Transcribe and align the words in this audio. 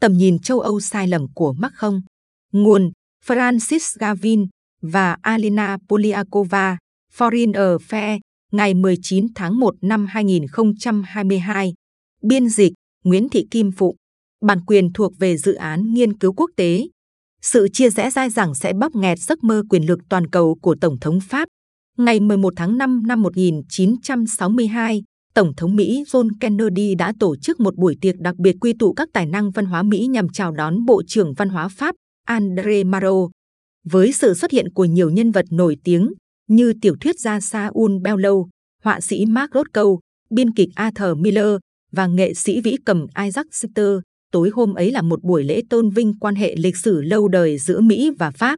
tầm 0.00 0.12
nhìn 0.12 0.38
châu 0.38 0.60
Âu 0.60 0.80
sai 0.80 1.08
lầm 1.08 1.26
của 1.34 1.52
Macron. 1.52 2.00
Nguồn 2.52 2.90
Francis 3.26 3.96
Gavin 3.98 4.46
và 4.82 5.16
Alina 5.22 5.78
Poliakova, 5.88 6.78
Foreign 7.16 7.52
Affairs, 7.52 8.18
ngày 8.52 8.74
19 8.74 9.26
tháng 9.34 9.60
1 9.60 9.74
năm 9.80 10.06
2022. 10.06 11.74
Biên 12.22 12.48
dịch 12.48 12.72
Nguyễn 13.04 13.28
Thị 13.28 13.46
Kim 13.50 13.70
Phụ. 13.72 13.96
Bản 14.40 14.60
quyền 14.66 14.92
thuộc 14.92 15.12
về 15.18 15.36
dự 15.36 15.54
án 15.54 15.94
nghiên 15.94 16.18
cứu 16.18 16.32
quốc 16.32 16.50
tế. 16.56 16.88
Sự 17.42 17.68
chia 17.72 17.90
rẽ 17.90 18.10
dai 18.10 18.30
dẳng 18.30 18.54
sẽ 18.54 18.72
bóp 18.72 18.94
nghẹt 18.94 19.18
giấc 19.18 19.44
mơ 19.44 19.62
quyền 19.70 19.86
lực 19.86 19.98
toàn 20.08 20.26
cầu 20.26 20.58
của 20.62 20.76
Tổng 20.80 20.98
thống 21.00 21.18
Pháp. 21.20 21.48
Ngày 21.98 22.20
11 22.20 22.52
tháng 22.56 22.78
5 22.78 23.02
năm 23.06 23.22
1962, 23.22 25.02
Tổng 25.34 25.54
thống 25.56 25.76
Mỹ 25.76 26.04
John 26.06 26.28
Kennedy 26.40 26.94
đã 26.94 27.12
tổ 27.20 27.36
chức 27.36 27.60
một 27.60 27.76
buổi 27.76 27.96
tiệc 28.00 28.18
đặc 28.18 28.36
biệt 28.36 28.56
quy 28.60 28.72
tụ 28.78 28.92
các 28.92 29.08
tài 29.12 29.26
năng 29.26 29.50
văn 29.50 29.66
hóa 29.66 29.82
Mỹ 29.82 30.06
nhằm 30.06 30.28
chào 30.28 30.52
đón 30.52 30.84
Bộ 30.84 31.02
trưởng 31.06 31.34
Văn 31.34 31.48
hóa 31.48 31.68
Pháp 31.68 31.94
André 32.26 32.84
Malraux. 32.84 33.30
Với 33.84 34.12
sự 34.12 34.34
xuất 34.34 34.50
hiện 34.50 34.72
của 34.72 34.84
nhiều 34.84 35.10
nhân 35.10 35.30
vật 35.30 35.44
nổi 35.50 35.76
tiếng 35.84 36.12
như 36.48 36.72
tiểu 36.80 36.96
thuyết 37.00 37.20
gia 37.20 37.40
Saul 37.40 37.92
Bellow, 38.02 38.46
họa 38.82 39.00
sĩ 39.00 39.26
Mark 39.26 39.50
Rothko, 39.54 39.84
biên 40.30 40.52
kịch 40.52 40.68
Arthur 40.74 41.18
Miller 41.18 41.56
và 41.92 42.06
nghệ 42.06 42.34
sĩ 42.34 42.60
vĩ 42.60 42.76
cầm 42.84 43.06
Isaac 43.24 43.46
Sitter, 43.52 43.98
tối 44.32 44.50
hôm 44.54 44.74
ấy 44.74 44.90
là 44.90 45.02
một 45.02 45.22
buổi 45.22 45.44
lễ 45.44 45.62
tôn 45.70 45.90
vinh 45.90 46.18
quan 46.20 46.34
hệ 46.34 46.54
lịch 46.56 46.76
sử 46.76 47.00
lâu 47.00 47.28
đời 47.28 47.58
giữa 47.58 47.80
Mỹ 47.80 48.10
và 48.18 48.30
Pháp. 48.30 48.56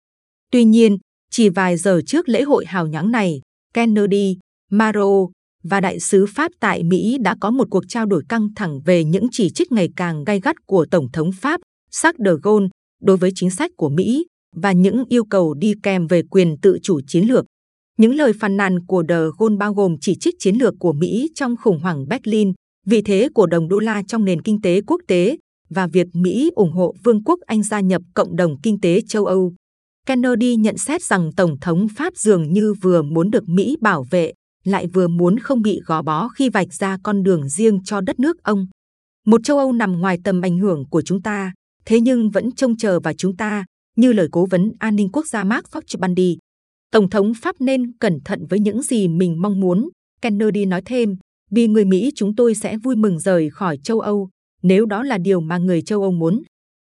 Tuy 0.53 0.65
nhiên, 0.65 0.99
chỉ 1.31 1.49
vài 1.49 1.77
giờ 1.77 2.01
trước 2.07 2.29
lễ 2.29 2.43
hội 2.43 2.65
hào 2.67 2.87
nhoáng 2.87 3.11
này, 3.11 3.41
Kennedy, 3.75 4.39
Maro 4.71 5.27
và 5.63 5.81
đại 5.81 6.01
sứ 6.01 6.27
Pháp 6.27 6.53
tại 6.61 6.83
Mỹ 6.83 7.19
đã 7.21 7.37
có 7.41 7.51
một 7.51 7.69
cuộc 7.71 7.85
trao 7.89 8.07
đổi 8.07 8.23
căng 8.29 8.49
thẳng 8.57 8.81
về 8.81 9.05
những 9.05 9.27
chỉ 9.33 9.51
trích 9.51 9.73
ngày 9.73 9.89
càng 9.97 10.25
gay 10.25 10.41
gắt 10.41 10.57
của 10.67 10.87
Tổng 10.91 11.13
thống 11.13 11.31
Pháp 11.41 11.61
Jacques 11.93 12.25
de 12.25 12.31
Gaulle 12.43 12.69
đối 13.03 13.17
với 13.17 13.31
chính 13.35 13.51
sách 13.51 13.71
của 13.77 13.89
Mỹ 13.89 14.27
và 14.57 14.73
những 14.73 15.05
yêu 15.09 15.25
cầu 15.25 15.55
đi 15.55 15.75
kèm 15.83 16.07
về 16.07 16.23
quyền 16.31 16.57
tự 16.63 16.79
chủ 16.83 17.01
chiến 17.07 17.25
lược. 17.25 17.45
Những 17.99 18.15
lời 18.15 18.33
phàn 18.41 18.57
nàn 18.57 18.87
của 18.87 19.05
de 19.09 19.19
Gaulle 19.39 19.57
bao 19.57 19.75
gồm 19.75 19.97
chỉ 20.01 20.17
trích 20.21 20.35
chiến 20.39 20.57
lược 20.57 20.75
của 20.79 20.93
Mỹ 20.93 21.29
trong 21.35 21.57
khủng 21.57 21.81
hoảng 21.81 22.09
Berlin, 22.09 22.53
vị 22.87 23.03
thế 23.03 23.29
của 23.35 23.47
đồng 23.47 23.69
đô 23.69 23.79
la 23.79 24.03
trong 24.09 24.25
nền 24.25 24.43
kinh 24.43 24.61
tế 24.61 24.81
quốc 24.87 25.01
tế 25.09 25.37
và 25.71 25.87
việc 25.87 26.07
Mỹ 26.13 26.51
ủng 26.55 26.73
hộ 26.73 26.95
Vương 27.05 27.25
quốc 27.25 27.41
Anh 27.47 27.63
gia 27.63 27.81
nhập 27.81 28.03
cộng 28.15 28.37
đồng 28.37 28.61
kinh 28.63 28.81
tế 28.81 29.01
châu 29.09 29.27
Âu. 29.27 29.53
Kennedy 30.07 30.57
nhận 30.57 30.79
xét 30.79 31.03
rằng 31.03 31.31
Tổng 31.37 31.61
thống 31.61 31.87
Pháp 31.97 32.17
dường 32.17 32.53
như 32.53 32.75
vừa 32.83 33.03
muốn 33.03 33.31
được 33.31 33.49
Mỹ 33.49 33.77
bảo 33.81 34.07
vệ 34.11 34.33
lại 34.65 34.87
vừa 34.87 35.09
muốn 35.09 35.39
không 35.39 35.63
bị 35.63 35.81
gò 35.87 36.03
bó 36.03 36.29
khi 36.29 36.49
vạch 36.49 36.75
ra 36.75 36.99
con 37.03 37.23
đường 37.23 37.49
riêng 37.49 37.81
cho 37.85 38.01
đất 38.01 38.21
nước 38.21 38.43
ông. 38.43 38.67
Một 39.27 39.41
châu 39.45 39.59
Âu 39.59 39.73
nằm 39.73 40.01
ngoài 40.01 40.19
tầm 40.25 40.41
ảnh 40.41 40.59
hưởng 40.59 40.85
của 40.91 41.03
chúng 41.03 41.23
ta, 41.23 41.53
thế 41.85 42.01
nhưng 42.01 42.31
vẫn 42.31 42.53
trông 42.53 42.77
chờ 42.77 43.01
vào 43.01 43.15
chúng 43.19 43.37
ta, 43.37 43.65
như 43.97 44.13
lời 44.13 44.29
cố 44.33 44.47
vấn 44.47 44.73
an 44.79 44.97
ninh 44.97 45.09
quốc 45.13 45.27
gia 45.27 45.45
Mark 45.45 45.65
Foch 45.65 46.37
Tổng 46.93 47.11
thống 47.11 47.33
Pháp 47.43 47.57
nên 47.61 47.93
cẩn 47.99 48.19
thận 48.25 48.47
với 48.47 48.61
những 48.61 48.83
gì 48.83 49.09
mình 49.09 49.43
mong 49.43 49.61
muốn, 49.61 49.89
Kennedy 50.23 50.65
nói 50.65 50.83
thêm, 50.85 51.17
vì 51.51 51.67
người 51.67 51.85
Mỹ 51.85 52.11
chúng 52.15 52.35
tôi 52.35 52.55
sẽ 52.55 52.77
vui 52.77 52.97
mừng 52.97 53.19
rời 53.19 53.51
khỏi 53.51 53.79
châu 53.85 54.01
Âu, 54.01 54.29
nếu 54.63 54.87
đó 54.87 55.03
là 55.03 55.19
điều 55.19 55.41
mà 55.41 55.59
người 55.59 55.83
châu 55.83 56.03
Âu 56.03 56.13
muốn. 56.13 56.43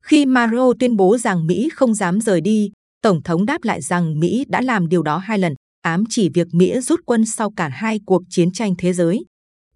Khi 0.03 0.25
Maro 0.25 0.73
tuyên 0.79 0.95
bố 0.95 1.17
rằng 1.17 1.47
Mỹ 1.47 1.69
không 1.73 1.93
dám 1.93 2.21
rời 2.21 2.41
đi, 2.41 2.71
Tổng 3.01 3.23
thống 3.23 3.45
đáp 3.45 3.63
lại 3.63 3.81
rằng 3.81 4.19
Mỹ 4.19 4.45
đã 4.47 4.61
làm 4.61 4.89
điều 4.89 5.03
đó 5.03 5.17
hai 5.17 5.39
lần 5.39 5.53
ám 5.83 6.03
chỉ 6.09 6.29
việc 6.29 6.47
Mỹ 6.51 6.79
rút 6.79 6.99
quân 7.05 7.25
sau 7.25 7.51
cả 7.51 7.69
hai 7.69 7.99
cuộc 8.05 8.21
chiến 8.29 8.51
tranh 8.51 8.73
thế 8.77 8.93
giới. 8.93 9.25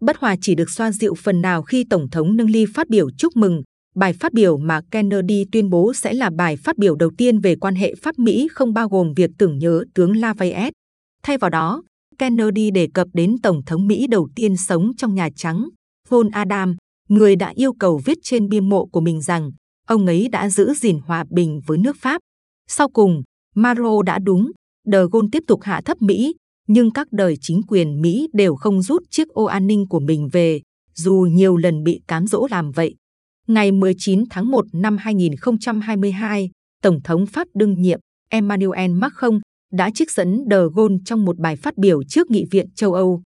Bất 0.01 0.17
hòa 0.17 0.35
chỉ 0.41 0.55
được 0.55 0.69
xoa 0.69 0.91
dịu 0.91 1.13
phần 1.15 1.41
nào 1.41 1.61
khi 1.61 1.85
Tổng 1.89 2.09
thống 2.09 2.37
nâng 2.37 2.49
ly 2.49 2.65
phát 2.75 2.89
biểu 2.89 3.09
chúc 3.17 3.35
mừng. 3.35 3.61
Bài 3.95 4.13
phát 4.13 4.33
biểu 4.33 4.57
mà 4.57 4.81
Kennedy 4.91 5.45
tuyên 5.51 5.69
bố 5.69 5.93
sẽ 5.93 6.13
là 6.13 6.29
bài 6.37 6.57
phát 6.57 6.77
biểu 6.77 6.95
đầu 6.95 7.11
tiên 7.17 7.39
về 7.39 7.55
quan 7.55 7.75
hệ 7.75 7.93
Pháp-Mỹ 8.01 8.47
không 8.51 8.73
bao 8.73 8.89
gồm 8.89 9.13
việc 9.13 9.31
tưởng 9.37 9.57
nhớ 9.57 9.83
tướng 9.93 10.13
Lafayette. 10.13 10.71
Thay 11.23 11.37
vào 11.37 11.49
đó, 11.49 11.83
Kennedy 12.17 12.71
đề 12.71 12.87
cập 12.93 13.07
đến 13.13 13.35
Tổng 13.43 13.61
thống 13.65 13.87
Mỹ 13.87 14.07
đầu 14.07 14.29
tiên 14.35 14.57
sống 14.57 14.91
trong 14.97 15.15
Nhà 15.15 15.29
Trắng, 15.35 15.69
John 16.09 16.29
Adam, 16.31 16.75
người 17.09 17.35
đã 17.35 17.51
yêu 17.55 17.73
cầu 17.79 18.01
viết 18.05 18.17
trên 18.23 18.49
bia 18.49 18.61
mộ 18.61 18.85
của 18.85 19.01
mình 19.01 19.21
rằng 19.21 19.51
ông 19.87 20.05
ấy 20.05 20.27
đã 20.31 20.49
giữ 20.49 20.73
gìn 20.73 20.99
hòa 21.05 21.25
bình 21.29 21.61
với 21.65 21.77
nước 21.77 21.95
Pháp. 21.99 22.21
Sau 22.67 22.89
cùng, 22.89 23.23
Maro 23.55 24.01
đã 24.01 24.19
đúng 24.19 24.51
De 24.91 24.97
Gaulle 25.11 25.29
tiếp 25.31 25.43
tục 25.47 25.61
hạ 25.63 25.81
thấp 25.85 26.01
Mỹ, 26.01 26.35
nhưng 26.67 26.91
các 26.91 27.07
đời 27.11 27.37
chính 27.41 27.61
quyền 27.67 28.01
Mỹ 28.01 28.27
đều 28.33 28.55
không 28.55 28.81
rút 28.81 29.03
chiếc 29.09 29.27
ô 29.27 29.43
an 29.43 29.67
ninh 29.67 29.87
của 29.89 29.99
mình 29.99 30.29
về, 30.31 30.61
dù 30.95 31.27
nhiều 31.31 31.57
lần 31.57 31.83
bị 31.83 32.01
cám 32.07 32.27
dỗ 32.27 32.47
làm 32.51 32.71
vậy. 32.71 32.95
Ngày 33.47 33.71
19 33.71 34.23
tháng 34.29 34.51
1 34.51 34.65
năm 34.73 34.97
2022, 34.97 36.49
Tổng 36.83 36.99
thống 37.03 37.25
Pháp 37.25 37.47
đương 37.53 37.81
nhiệm 37.81 37.99
Emmanuel 38.29 38.91
Macron 38.91 39.39
đã 39.73 39.89
trích 39.93 40.11
dẫn 40.11 40.43
De 40.51 40.57
Gaulle 40.75 40.97
trong 41.05 41.25
một 41.25 41.37
bài 41.37 41.55
phát 41.55 41.77
biểu 41.77 42.03
trước 42.03 42.31
Nghị 42.31 42.45
viện 42.51 42.67
châu 42.75 42.93
Âu. 42.93 43.21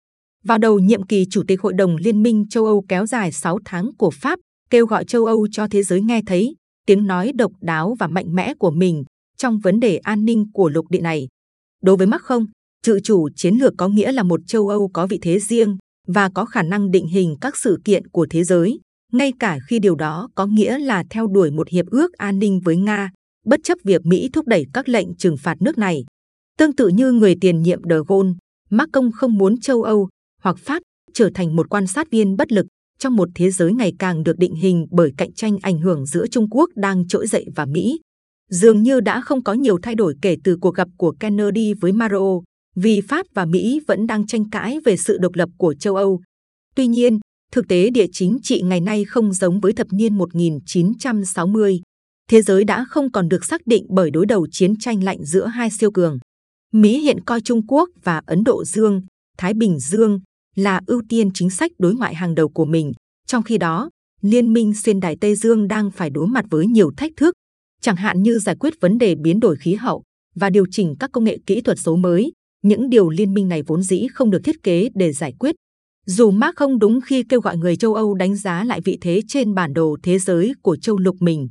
Vào 0.45 0.59
đầu 0.59 0.79
nhiệm 0.79 1.03
kỳ 1.03 1.25
Chủ 1.31 1.43
tịch 1.49 1.61
Hội 1.61 1.73
đồng 1.73 1.97
Liên 1.97 2.23
minh 2.23 2.49
châu 2.51 2.65
Âu 2.65 2.85
kéo 2.89 3.07
dài 3.07 3.33
6 3.33 3.59
tháng 3.65 3.91
của 3.99 4.11
Pháp, 4.11 4.39
kêu 4.71 4.87
gọi 4.87 5.05
châu 5.05 5.25
Âu 5.25 5.49
cho 5.53 5.69
thế 5.69 5.83
giới 5.83 6.01
nghe 6.01 6.21
thấy 6.27 6.55
tiếng 6.87 7.07
nói 7.07 7.33
độc 7.35 7.53
đáo 7.61 7.97
và 7.99 8.07
mạnh 8.07 8.35
mẽ 8.35 8.55
của 8.55 8.71
mình 8.71 9.05
trong 9.37 9.59
vấn 9.59 9.81
đề 9.81 9.97
an 9.97 10.25
ninh 10.25 10.45
của 10.53 10.69
lục 10.69 10.87
địa 10.91 11.01
này. 11.01 11.29
Đối 11.83 11.97
với 11.97 12.07
Macron, 12.07 12.47
tự 12.87 13.01
chủ 13.05 13.29
chiến 13.37 13.55
lược 13.55 13.75
có 13.77 13.89
nghĩa 13.89 14.13
là 14.13 14.23
một 14.23 14.41
châu 14.47 14.69
Âu 14.69 14.91
có 14.93 15.07
vị 15.07 15.19
thế 15.23 15.39
riêng 15.39 15.77
và 16.07 16.29
có 16.35 16.45
khả 16.45 16.63
năng 16.63 16.91
định 16.91 17.07
hình 17.07 17.37
các 17.41 17.57
sự 17.57 17.79
kiện 17.85 18.09
của 18.09 18.27
thế 18.31 18.45
giới, 18.45 18.81
ngay 19.13 19.33
cả 19.41 19.59
khi 19.69 19.79
điều 19.79 19.95
đó 19.95 20.29
có 20.35 20.47
nghĩa 20.47 20.79
là 20.79 21.05
theo 21.11 21.27
đuổi 21.27 21.51
một 21.51 21.69
hiệp 21.69 21.87
ước 21.87 22.13
an 22.13 22.39
ninh 22.39 22.61
với 22.65 22.77
Nga, 22.77 23.11
bất 23.47 23.61
chấp 23.65 23.79
việc 23.85 24.07
Mỹ 24.07 24.31
thúc 24.33 24.47
đẩy 24.47 24.67
các 24.73 24.89
lệnh 24.89 25.15
trừng 25.15 25.37
phạt 25.37 25.63
nước 25.63 25.79
này. 25.79 26.05
Tương 26.59 26.77
tự 26.77 26.89
như 26.89 27.13
người 27.13 27.37
tiền 27.41 27.63
nhiệm 27.63 27.81
De 27.91 27.97
Gaulle, 28.09 28.33
Macron 28.71 29.11
không 29.13 29.35
muốn 29.35 29.61
châu 29.61 29.83
Âu 29.83 30.09
hoặc 30.43 30.59
Pháp 30.59 30.83
trở 31.13 31.31
thành 31.35 31.57
một 31.57 31.69
quan 31.71 31.87
sát 31.87 32.11
viên 32.11 32.37
bất 32.37 32.53
lực 32.53 32.67
trong 32.99 33.17
một 33.17 33.29
thế 33.35 33.51
giới 33.51 33.73
ngày 33.73 33.93
càng 33.99 34.23
được 34.23 34.39
định 34.39 34.55
hình 34.55 34.87
bởi 34.91 35.13
cạnh 35.17 35.33
tranh 35.33 35.57
ảnh 35.63 35.79
hưởng 35.79 36.07
giữa 36.07 36.27
Trung 36.27 36.51
Quốc 36.51 36.71
đang 36.75 37.09
trỗi 37.09 37.27
dậy 37.27 37.47
và 37.57 37.67
Mỹ 37.67 38.01
dường 38.51 38.83
như 38.83 39.01
đã 39.01 39.21
không 39.21 39.45
có 39.45 39.53
nhiều 39.53 39.79
thay 39.83 39.95
đổi 39.95 40.15
kể 40.23 40.37
từ 40.45 40.57
cuộc 40.61 40.75
gặp 40.75 40.89
của 40.97 41.15
Kennedy 41.21 41.75
với 41.75 41.93
Maro, 41.93 42.41
vì 42.77 43.01
Pháp 43.01 43.27
và 43.35 43.45
Mỹ 43.45 43.81
vẫn 43.87 44.07
đang 44.07 44.27
tranh 44.27 44.51
cãi 44.51 44.79
về 44.85 44.97
sự 44.97 45.19
độc 45.19 45.35
lập 45.35 45.49
của 45.59 45.75
châu 45.75 45.97
Âu. 45.97 46.21
Tuy 46.75 46.87
nhiên, 46.87 47.19
thực 47.53 47.69
tế 47.69 47.91
địa 47.91 48.07
chính 48.13 48.39
trị 48.43 48.63
ngày 48.63 48.81
nay 48.81 49.05
không 49.05 49.33
giống 49.33 49.61
với 49.61 49.73
thập 49.73 49.87
niên 49.91 50.19
1960. 50.19 51.81
Thế 52.31 52.43
giới 52.43 52.65
đã 52.65 52.85
không 52.89 53.13
còn 53.13 53.29
được 53.29 53.45
xác 53.45 53.67
định 53.67 53.87
bởi 53.89 54.11
đối 54.11 54.27
đầu 54.27 54.47
chiến 54.51 54.75
tranh 54.81 55.05
lạnh 55.05 55.25
giữa 55.25 55.47
hai 55.47 55.71
siêu 55.71 55.91
cường. 55.91 56.19
Mỹ 56.73 57.01
hiện 57.01 57.21
coi 57.21 57.41
Trung 57.41 57.67
Quốc 57.67 57.89
và 58.05 58.23
Ấn 58.27 58.45
Độ 58.45 58.65
Dương, 58.65 59.03
Thái 59.39 59.55
Bình 59.55 59.79
Dương 59.79 60.21
là 60.57 60.81
ưu 60.87 61.03
tiên 61.09 61.31
chính 61.35 61.51
sách 61.51 61.73
đối 61.79 61.95
ngoại 61.95 62.15
hàng 62.15 62.35
đầu 62.35 62.49
của 62.49 62.65
mình. 62.65 62.93
Trong 63.27 63.43
khi 63.43 63.59
đó, 63.59 63.91
Liên 64.23 64.53
minh 64.53 64.75
xuyên 64.75 65.01
Đại 65.01 65.17
Tây 65.21 65.35
Dương 65.35 65.69
đang 65.69 65.91
phải 65.91 66.11
đối 66.11 66.27
mặt 66.27 66.45
với 66.51 66.67
nhiều 66.67 66.91
thách 66.97 67.13
thức 67.17 67.35
chẳng 67.81 67.97
hạn 67.97 68.23
như 68.23 68.39
giải 68.39 68.57
quyết 68.57 68.81
vấn 68.81 68.99
đề 68.99 69.15
biến 69.15 69.41
đổi 69.41 69.57
khí 69.57 69.75
hậu 69.75 70.03
và 70.35 70.51
điều 70.51 70.65
chỉnh 70.71 70.95
các 71.01 71.13
công 71.13 71.25
nghệ 71.25 71.39
kỹ 71.47 71.61
thuật 71.61 71.79
số 71.79 71.97
mới. 71.97 72.33
Những 72.63 72.91
điều 72.91 73.09
liên 73.09 73.35
minh 73.35 73.49
này 73.49 73.63
vốn 73.63 73.83
dĩ 73.83 74.07
không 74.15 74.31
được 74.31 74.41
thiết 74.45 74.63
kế 74.63 74.89
để 74.95 75.13
giải 75.13 75.33
quyết. 75.39 75.55
Dù 76.07 76.31
Mark 76.31 76.57
không 76.57 76.79
đúng 76.79 77.01
khi 77.01 77.23
kêu 77.29 77.41
gọi 77.41 77.57
người 77.57 77.77
châu 77.77 77.95
Âu 77.95 78.15
đánh 78.15 78.37
giá 78.37 78.65
lại 78.65 78.81
vị 78.85 78.99
thế 79.01 79.23
trên 79.29 79.55
bản 79.55 79.73
đồ 79.73 79.97
thế 80.03 80.19
giới 80.19 80.55
của 80.63 80.77
châu 80.77 80.99
lục 80.99 81.17
mình, 81.21 81.49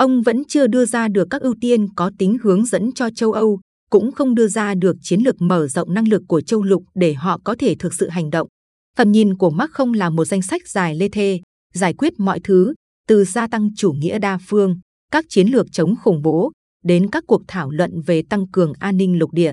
ông 0.00 0.22
vẫn 0.22 0.42
chưa 0.48 0.66
đưa 0.66 0.84
ra 0.84 1.08
được 1.08 1.26
các 1.30 1.42
ưu 1.42 1.54
tiên 1.60 1.86
có 1.94 2.10
tính 2.18 2.36
hướng 2.42 2.66
dẫn 2.66 2.92
cho 2.92 3.08
châu 3.14 3.32
Âu, 3.32 3.60
cũng 3.90 4.12
không 4.12 4.34
đưa 4.34 4.48
ra 4.48 4.74
được 4.74 4.96
chiến 5.02 5.20
lược 5.20 5.42
mở 5.42 5.66
rộng 5.68 5.94
năng 5.94 6.08
lực 6.08 6.22
của 6.28 6.40
châu 6.40 6.62
lục 6.62 6.82
để 6.94 7.14
họ 7.14 7.40
có 7.44 7.54
thể 7.58 7.74
thực 7.78 7.94
sự 7.94 8.08
hành 8.08 8.30
động. 8.30 8.48
Tầm 8.96 9.12
nhìn 9.12 9.36
của 9.36 9.50
Mark 9.50 9.72
không 9.72 9.94
là 9.94 10.10
một 10.10 10.24
danh 10.24 10.42
sách 10.42 10.68
dài 10.68 10.94
lê 10.94 11.08
thê, 11.08 11.40
giải 11.74 11.94
quyết 11.94 12.12
mọi 12.18 12.40
thứ, 12.44 12.74
từ 13.08 13.24
gia 13.24 13.46
tăng 13.46 13.70
chủ 13.76 13.92
nghĩa 13.92 14.18
đa 14.18 14.38
phương, 14.46 14.80
các 15.10 15.24
chiến 15.28 15.48
lược 15.48 15.66
chống 15.72 15.94
khủng 16.02 16.22
bố 16.22 16.52
đến 16.84 17.10
các 17.10 17.24
cuộc 17.26 17.42
thảo 17.48 17.70
luận 17.70 18.00
về 18.06 18.22
tăng 18.30 18.48
cường 18.52 18.72
an 18.78 18.96
ninh 18.96 19.18
lục 19.18 19.32
địa. 19.32 19.52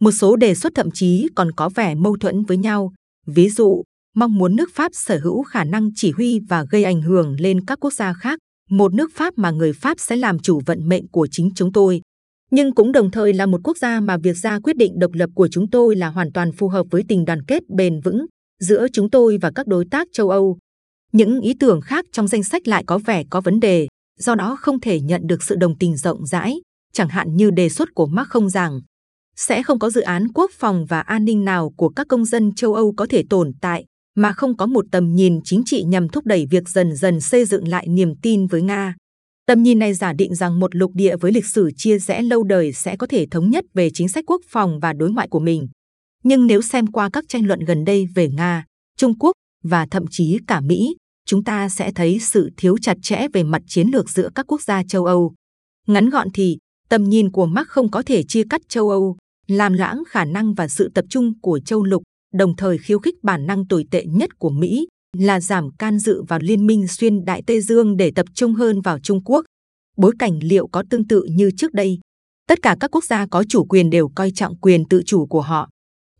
Một 0.00 0.10
số 0.10 0.36
đề 0.36 0.54
xuất 0.54 0.72
thậm 0.74 0.90
chí 0.90 1.28
còn 1.34 1.52
có 1.52 1.68
vẻ 1.68 1.94
mâu 1.94 2.16
thuẫn 2.16 2.44
với 2.44 2.56
nhau. 2.56 2.92
Ví 3.26 3.50
dụ, 3.50 3.82
mong 4.14 4.34
muốn 4.34 4.56
nước 4.56 4.70
Pháp 4.74 4.92
sở 4.94 5.18
hữu 5.18 5.42
khả 5.42 5.64
năng 5.64 5.90
chỉ 5.94 6.10
huy 6.10 6.40
và 6.48 6.64
gây 6.70 6.84
ảnh 6.84 7.02
hưởng 7.02 7.36
lên 7.40 7.64
các 7.64 7.80
quốc 7.80 7.92
gia 7.92 8.12
khác, 8.12 8.38
một 8.70 8.94
nước 8.94 9.10
Pháp 9.14 9.34
mà 9.36 9.50
người 9.50 9.72
Pháp 9.72 10.00
sẽ 10.00 10.16
làm 10.16 10.38
chủ 10.38 10.60
vận 10.66 10.88
mệnh 10.88 11.08
của 11.08 11.28
chính 11.30 11.50
chúng 11.54 11.72
tôi. 11.72 12.00
Nhưng 12.50 12.74
cũng 12.74 12.92
đồng 12.92 13.10
thời 13.10 13.32
là 13.32 13.46
một 13.46 13.60
quốc 13.64 13.78
gia 13.78 14.00
mà 14.00 14.16
việc 14.22 14.36
ra 14.36 14.60
quyết 14.60 14.76
định 14.76 14.98
độc 14.98 15.12
lập 15.14 15.30
của 15.34 15.48
chúng 15.48 15.70
tôi 15.70 15.96
là 15.96 16.08
hoàn 16.08 16.32
toàn 16.32 16.52
phù 16.52 16.68
hợp 16.68 16.86
với 16.90 17.02
tình 17.08 17.24
đoàn 17.24 17.44
kết 17.44 17.62
bền 17.76 18.00
vững 18.00 18.26
giữa 18.60 18.86
chúng 18.92 19.10
tôi 19.10 19.38
và 19.42 19.50
các 19.54 19.66
đối 19.66 19.84
tác 19.90 20.08
châu 20.12 20.30
Âu. 20.30 20.58
Những 21.12 21.40
ý 21.40 21.54
tưởng 21.60 21.80
khác 21.80 22.04
trong 22.12 22.28
danh 22.28 22.42
sách 22.42 22.68
lại 22.68 22.84
có 22.86 22.98
vẻ 22.98 23.24
có 23.30 23.40
vấn 23.40 23.60
đề 23.60 23.86
do 24.18 24.34
đó 24.34 24.56
không 24.60 24.80
thể 24.80 25.00
nhận 25.00 25.22
được 25.26 25.42
sự 25.42 25.56
đồng 25.56 25.78
tình 25.78 25.96
rộng 25.96 26.26
rãi, 26.26 26.60
chẳng 26.92 27.08
hạn 27.08 27.36
như 27.36 27.50
đề 27.50 27.68
xuất 27.68 27.88
của 27.94 28.06
Mark 28.06 28.28
không 28.28 28.50
rằng 28.50 28.80
sẽ 29.36 29.62
không 29.62 29.78
có 29.78 29.90
dự 29.90 30.00
án 30.00 30.28
quốc 30.34 30.50
phòng 30.54 30.86
và 30.88 31.00
an 31.00 31.24
ninh 31.24 31.44
nào 31.44 31.72
của 31.76 31.88
các 31.88 32.06
công 32.08 32.24
dân 32.24 32.54
châu 32.54 32.74
Âu 32.74 32.94
có 32.96 33.06
thể 33.10 33.22
tồn 33.30 33.52
tại 33.60 33.84
mà 34.16 34.32
không 34.32 34.56
có 34.56 34.66
một 34.66 34.84
tầm 34.92 35.14
nhìn 35.14 35.40
chính 35.44 35.62
trị 35.66 35.82
nhằm 35.82 36.08
thúc 36.08 36.26
đẩy 36.26 36.46
việc 36.50 36.68
dần 36.68 36.96
dần 36.96 37.20
xây 37.20 37.44
dựng 37.44 37.68
lại 37.68 37.86
niềm 37.88 38.14
tin 38.22 38.46
với 38.46 38.62
Nga. 38.62 38.94
Tầm 39.46 39.62
nhìn 39.62 39.78
này 39.78 39.94
giả 39.94 40.12
định 40.12 40.34
rằng 40.34 40.60
một 40.60 40.74
lục 40.74 40.90
địa 40.94 41.16
với 41.16 41.32
lịch 41.32 41.46
sử 41.46 41.70
chia 41.76 41.98
rẽ 41.98 42.22
lâu 42.22 42.44
đời 42.44 42.72
sẽ 42.72 42.96
có 42.96 43.06
thể 43.06 43.26
thống 43.30 43.50
nhất 43.50 43.64
về 43.74 43.90
chính 43.94 44.08
sách 44.08 44.24
quốc 44.26 44.40
phòng 44.48 44.80
và 44.80 44.92
đối 44.92 45.10
ngoại 45.10 45.28
của 45.28 45.40
mình. 45.40 45.68
Nhưng 46.24 46.46
nếu 46.46 46.62
xem 46.62 46.86
qua 46.86 47.10
các 47.12 47.24
tranh 47.28 47.46
luận 47.46 47.60
gần 47.60 47.84
đây 47.84 48.06
về 48.14 48.28
Nga, 48.28 48.64
Trung 48.98 49.18
Quốc 49.18 49.32
và 49.64 49.86
thậm 49.90 50.04
chí 50.10 50.38
cả 50.46 50.60
Mỹ, 50.60 50.96
chúng 51.26 51.44
ta 51.44 51.68
sẽ 51.68 51.92
thấy 51.92 52.18
sự 52.20 52.50
thiếu 52.56 52.76
chặt 52.78 52.96
chẽ 53.02 53.26
về 53.32 53.42
mặt 53.42 53.62
chiến 53.66 53.88
lược 53.92 54.10
giữa 54.10 54.28
các 54.34 54.46
quốc 54.46 54.62
gia 54.62 54.82
châu 54.84 55.04
Âu. 55.04 55.34
Ngắn 55.86 56.10
gọn 56.10 56.28
thì, 56.34 56.58
tầm 56.88 57.04
nhìn 57.04 57.30
của 57.30 57.46
Mark 57.46 57.68
không 57.68 57.90
có 57.90 58.02
thể 58.06 58.22
chia 58.22 58.42
cắt 58.50 58.60
châu 58.68 58.90
Âu, 58.90 59.16
làm 59.46 59.72
lãng 59.72 60.02
khả 60.08 60.24
năng 60.24 60.54
và 60.54 60.68
sự 60.68 60.90
tập 60.94 61.04
trung 61.08 61.40
của 61.40 61.60
châu 61.64 61.84
lục, 61.84 62.02
đồng 62.34 62.56
thời 62.56 62.78
khiêu 62.78 62.98
khích 62.98 63.14
bản 63.22 63.46
năng 63.46 63.66
tồi 63.66 63.84
tệ 63.90 64.04
nhất 64.04 64.38
của 64.38 64.50
Mỹ 64.50 64.86
là 65.16 65.40
giảm 65.40 65.70
can 65.78 65.98
dự 65.98 66.22
vào 66.22 66.38
liên 66.42 66.66
minh 66.66 66.88
xuyên 66.88 67.24
Đại 67.24 67.42
Tây 67.46 67.60
Dương 67.60 67.96
để 67.96 68.12
tập 68.14 68.26
trung 68.34 68.54
hơn 68.54 68.80
vào 68.80 68.98
Trung 69.00 69.24
Quốc. 69.24 69.44
Bối 69.96 70.12
cảnh 70.18 70.38
liệu 70.42 70.66
có 70.66 70.82
tương 70.90 71.06
tự 71.06 71.26
như 71.30 71.50
trước 71.56 71.72
đây? 71.72 71.98
Tất 72.48 72.58
cả 72.62 72.76
các 72.80 72.90
quốc 72.90 73.04
gia 73.04 73.26
có 73.26 73.44
chủ 73.48 73.64
quyền 73.64 73.90
đều 73.90 74.08
coi 74.14 74.30
trọng 74.30 74.58
quyền 74.58 74.84
tự 74.88 75.02
chủ 75.06 75.26
của 75.26 75.40
họ. 75.40 75.68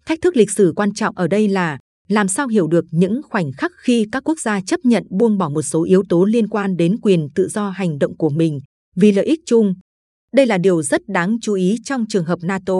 Thách 0.06 0.20
thức 0.22 0.36
lịch 0.36 0.50
sử 0.50 0.72
quan 0.76 0.94
trọng 0.94 1.16
ở 1.16 1.28
đây 1.28 1.48
là 1.48 1.78
làm 2.08 2.28
sao 2.28 2.48
hiểu 2.48 2.66
được 2.66 2.84
những 2.90 3.20
khoảnh 3.22 3.52
khắc 3.52 3.72
khi 3.82 4.06
các 4.12 4.22
quốc 4.24 4.40
gia 4.40 4.60
chấp 4.60 4.80
nhận 4.84 5.04
buông 5.10 5.38
bỏ 5.38 5.48
một 5.48 5.62
số 5.62 5.84
yếu 5.84 6.02
tố 6.08 6.24
liên 6.24 6.48
quan 6.48 6.76
đến 6.76 6.96
quyền 7.02 7.28
tự 7.34 7.48
do 7.48 7.70
hành 7.70 7.98
động 7.98 8.16
của 8.16 8.30
mình 8.30 8.60
vì 8.96 9.12
lợi 9.12 9.24
ích 9.24 9.40
chung. 9.46 9.74
Đây 10.32 10.46
là 10.46 10.58
điều 10.58 10.82
rất 10.82 11.00
đáng 11.08 11.36
chú 11.42 11.54
ý 11.54 11.76
trong 11.84 12.04
trường 12.08 12.24
hợp 12.24 12.38
NATO. 12.42 12.74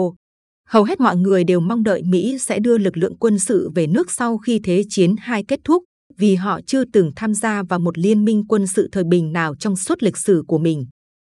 Hầu 0.67 0.83
hết 0.83 0.99
mọi 0.99 1.17
người 1.17 1.43
đều 1.43 1.59
mong 1.59 1.83
đợi 1.83 2.03
Mỹ 2.03 2.37
sẽ 2.39 2.59
đưa 2.59 2.77
lực 2.77 2.97
lượng 2.97 3.17
quân 3.17 3.39
sự 3.39 3.69
về 3.75 3.87
nước 3.87 4.11
sau 4.11 4.37
khi 4.37 4.59
Thế 4.63 4.83
chiến 4.89 5.15
hai 5.19 5.43
kết 5.47 5.59
thúc 5.63 5.83
vì 6.17 6.35
họ 6.35 6.59
chưa 6.67 6.83
từng 6.93 7.11
tham 7.15 7.33
gia 7.33 7.63
vào 7.63 7.79
một 7.79 7.97
liên 7.97 8.25
minh 8.25 8.43
quân 8.49 8.67
sự 8.67 8.89
thời 8.91 9.03
bình 9.03 9.33
nào 9.33 9.55
trong 9.55 9.75
suốt 9.75 10.03
lịch 10.03 10.17
sử 10.17 10.43
của 10.47 10.57
mình. 10.57 10.85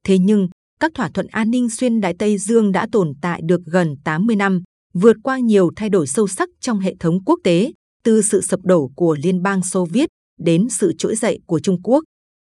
Thế 0.06 0.18
nhưng, 0.18 0.48
các 0.80 0.92
thỏa 0.94 1.10
thuận 1.14 1.26
an 1.26 1.50
ninh 1.50 1.70
xuyên 1.70 2.00
Đại 2.00 2.14
Tây 2.18 2.38
Dương 2.38 2.72
đã 2.72 2.86
tồn 2.92 3.12
tại 3.22 3.40
được 3.44 3.60
gần 3.66 3.94
80 4.04 4.36
năm, 4.36 4.62
vượt 4.94 5.16
qua 5.22 5.38
nhiều 5.38 5.70
thay 5.76 5.88
đổi 5.88 6.06
sâu 6.06 6.28
sắc 6.28 6.48
trong 6.60 6.80
hệ 6.80 6.94
thống 7.00 7.24
quốc 7.24 7.38
tế, 7.44 7.72
từ 8.08 8.22
sự 8.22 8.40
sập 8.40 8.60
đổ 8.64 8.90
của 8.96 9.16
Liên 9.22 9.42
bang 9.42 9.62
Xô 9.62 9.84
Viết 9.92 10.08
đến 10.38 10.68
sự 10.70 10.92
trỗi 10.98 11.16
dậy 11.16 11.40
của 11.46 11.60
Trung 11.60 11.82
Quốc. 11.82 12.04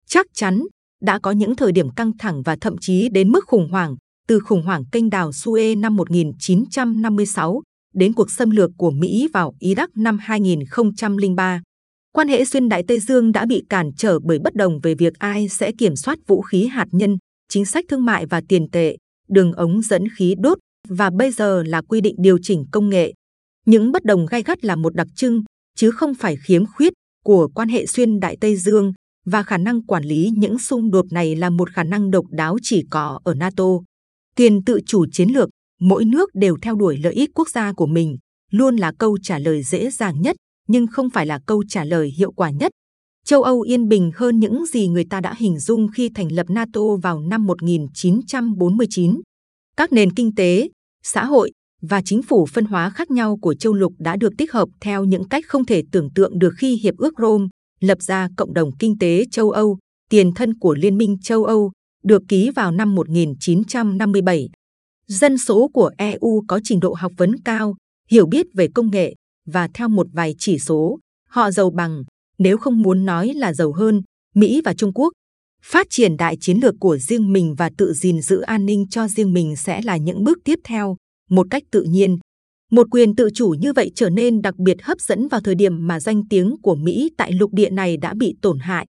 Chắc 0.07 0.27
chắn, 0.35 0.63
đã 1.03 1.19
có 1.19 1.31
những 1.31 1.57
thời 1.57 1.73
điểm 1.73 1.91
căng 1.91 2.13
thẳng 2.19 2.43
và 2.43 2.57
thậm 2.61 2.77
chí 2.81 3.09
đến 3.09 3.29
mức 3.29 3.45
khủng 3.47 3.69
hoảng, 3.71 3.97
từ 4.29 4.41
khủng 4.41 4.63
hoảng 4.63 4.85
kênh 4.93 5.11
đào 5.11 5.31
Suez 5.31 5.81
năm 5.81 5.97
1956 5.97 7.63
đến 7.95 8.13
cuộc 8.13 8.31
xâm 8.31 8.51
lược 8.51 8.71
của 8.77 8.91
Mỹ 8.91 9.29
vào 9.33 9.55
Iraq 9.61 9.89
năm 9.95 10.19
2003. 10.21 11.63
Quan 12.13 12.29
hệ 12.29 12.45
xuyên 12.45 12.69
Đại 12.69 12.83
Tây 12.89 13.01
Dương 13.01 13.33
đã 13.33 13.47
bị 13.47 13.65
cản 13.71 13.91
trở 13.97 14.19
bởi 14.19 14.39
bất 14.39 14.55
đồng 14.55 14.81
về 14.83 14.95
việc 14.95 15.19
ai 15.19 15.49
sẽ 15.49 15.73
kiểm 15.79 15.97
soát 15.97 16.19
vũ 16.27 16.43
khí 16.43 16.67
hạt 16.67 16.87
nhân, 16.93 17.17
chính 17.49 17.65
sách 17.65 17.85
thương 17.89 18.05
mại 18.05 18.27
và 18.27 18.43
tiền 18.49 18.71
tệ, 18.71 18.97
đường 19.29 19.53
ống 19.53 19.83
dẫn 19.83 20.05
khí 20.19 20.35
đốt 20.39 20.59
và 20.89 21.11
bây 21.11 21.31
giờ 21.31 21.63
là 21.67 21.83
quy 21.83 22.01
định 22.01 22.15
điều 22.19 22.39
chỉnh 22.43 22.65
công 22.73 22.89
nghệ. 22.89 23.13
Những 23.67 23.93
bất 23.93 24.05
đồng 24.05 24.27
gai 24.27 24.43
gắt 24.43 24.65
là 24.65 24.77
một 24.77 24.95
đặc 24.95 25.07
trưng, 25.15 25.43
chứ 25.77 25.91
không 25.91 26.15
phải 26.15 26.37
khiếm 26.37 26.67
khuyết 26.67 26.93
của 27.25 27.49
quan 27.55 27.69
hệ 27.69 27.87
xuyên 27.87 28.21
Đại 28.21 28.37
Tây 28.41 28.57
Dương 28.57 28.93
và 29.27 29.43
khả 29.43 29.59
năng 29.59 29.83
quản 29.83 30.05
lý 30.05 30.31
những 30.37 30.59
xung 30.59 30.91
đột 30.91 31.13
này 31.13 31.37
là 31.37 31.51
một 31.51 31.71
khả 31.71 31.85
năng 31.85 32.11
độc 32.11 32.25
đáo 32.31 32.57
chỉ 32.63 32.85
có 32.91 33.21
ở 33.25 33.35
NATO. 33.35 33.65
Tiền 34.37 34.65
tự 34.65 34.81
chủ 34.87 35.07
chiến 35.13 35.29
lược, 35.29 35.49
mỗi 35.81 36.05
nước 36.05 36.31
đều 36.35 36.57
theo 36.63 36.75
đuổi 36.75 36.97
lợi 36.97 37.13
ích 37.13 37.31
quốc 37.35 37.49
gia 37.49 37.73
của 37.73 37.87
mình, 37.87 38.17
luôn 38.51 38.77
là 38.77 38.93
câu 38.99 39.19
trả 39.23 39.39
lời 39.39 39.63
dễ 39.63 39.91
dàng 39.91 40.23
nhất, 40.23 40.37
nhưng 40.69 40.87
không 40.87 41.11
phải 41.11 41.27
là 41.27 41.41
câu 41.47 41.65
trả 41.69 41.85
lời 41.85 42.11
hiệu 42.19 42.33
quả 42.33 42.51
nhất. 42.51 42.73
Châu 43.25 43.43
Âu 43.43 43.61
yên 43.61 43.89
bình 43.89 44.11
hơn 44.15 44.39
những 44.39 44.67
gì 44.67 44.89
người 44.89 45.05
ta 45.11 45.21
đã 45.21 45.35
hình 45.39 45.59
dung 45.59 45.89
khi 45.95 46.11
thành 46.15 46.33
lập 46.33 46.51
NATO 46.51 46.81
vào 47.03 47.21
năm 47.21 47.47
1949. 47.47 49.21
Các 49.77 49.93
nền 49.93 50.15
kinh 50.15 50.35
tế, 50.35 50.69
xã 51.03 51.25
hội 51.25 51.51
và 51.83 52.03
chính 52.05 52.23
phủ 52.23 52.47
phân 52.47 52.65
hóa 52.65 52.91
khác 52.91 53.11
nhau 53.11 53.39
của 53.43 53.55
châu 53.55 53.75
lục 53.75 53.93
đã 53.99 54.17
được 54.17 54.33
tích 54.39 54.53
hợp 54.53 54.69
theo 54.81 55.05
những 55.05 55.29
cách 55.29 55.45
không 55.49 55.65
thể 55.65 55.83
tưởng 55.93 56.11
tượng 56.15 56.39
được 56.39 56.55
khi 56.59 56.77
Hiệp 56.77 56.97
ước 56.97 57.15
Rome 57.19 57.47
lập 57.81 57.99
ra 58.03 58.29
Cộng 58.37 58.55
đồng 58.55 58.77
Kinh 58.79 58.99
tế 58.99 59.25
châu 59.31 59.51
Âu, 59.51 59.79
tiền 60.11 60.33
thân 60.35 60.59
của 60.59 60.75
Liên 60.75 60.99
minh 60.99 61.17
châu 61.23 61.45
Âu, 61.45 61.73
được 62.05 62.23
ký 62.29 62.51
vào 62.51 62.73
năm 62.73 62.95
1957. 62.95 64.49
Dân 65.07 65.39
số 65.39 65.69
của 65.69 65.91
EU 65.99 66.45
có 66.49 66.61
trình 66.65 66.81
độ 66.81 66.95
học 66.99 67.13
vấn 67.17 67.37
cao, 67.45 67.77
hiểu 68.11 68.27
biết 68.27 68.47
về 68.55 68.69
công 68.75 68.91
nghệ 68.91 69.15
và 69.47 69.69
theo 69.75 69.89
một 69.89 70.07
vài 70.13 70.35
chỉ 70.39 70.59
số, 70.59 70.99
họ 71.29 71.51
giàu 71.51 71.71
bằng, 71.71 72.03
nếu 72.39 72.59
không 72.59 72.83
muốn 72.83 73.05
nói 73.05 73.33
là 73.35 73.53
giàu 73.53 73.73
hơn, 73.73 74.03
Mỹ 74.35 74.61
và 74.65 74.75
Trung 74.75 74.93
Quốc. 74.95 75.13
Phát 75.63 75.87
triển 75.91 76.17
đại 76.17 76.37
chiến 76.41 76.59
lược 76.63 76.75
của 76.81 76.99
riêng 76.99 77.33
mình 77.33 77.55
và 77.59 77.71
tự 77.79 77.93
gìn 77.93 78.23
giữ 78.23 78.41
an 78.41 78.67
ninh 78.67 78.87
cho 78.91 79.09
riêng 79.09 79.33
mình 79.33 79.57
sẽ 79.57 79.81
là 79.85 79.97
những 79.97 80.25
bước 80.25 80.39
tiếp 80.45 80.59
theo, 80.65 80.97
một 81.29 81.47
cách 81.51 81.63
tự 81.71 81.83
nhiên. 81.83 82.19
Một 82.71 82.87
quyền 82.91 83.17
tự 83.17 83.29
chủ 83.35 83.55
như 83.61 83.73
vậy 83.73 83.93
trở 83.95 84.11
nên 84.11 84.43
đặc 84.43 84.57
biệt 84.57 84.77
hấp 84.83 85.01
dẫn 85.01 85.29
vào 85.29 85.41
thời 85.41 85.55
điểm 85.55 85.87
mà 85.87 86.01
danh 86.01 86.29
tiếng 86.31 86.57
của 86.63 86.75
Mỹ 86.75 87.11
tại 87.17 87.33
lục 87.33 87.53
địa 87.53 87.71
này 87.71 87.97
đã 87.97 88.15
bị 88.15 88.35
tổn 88.43 88.59
hại. 88.59 88.87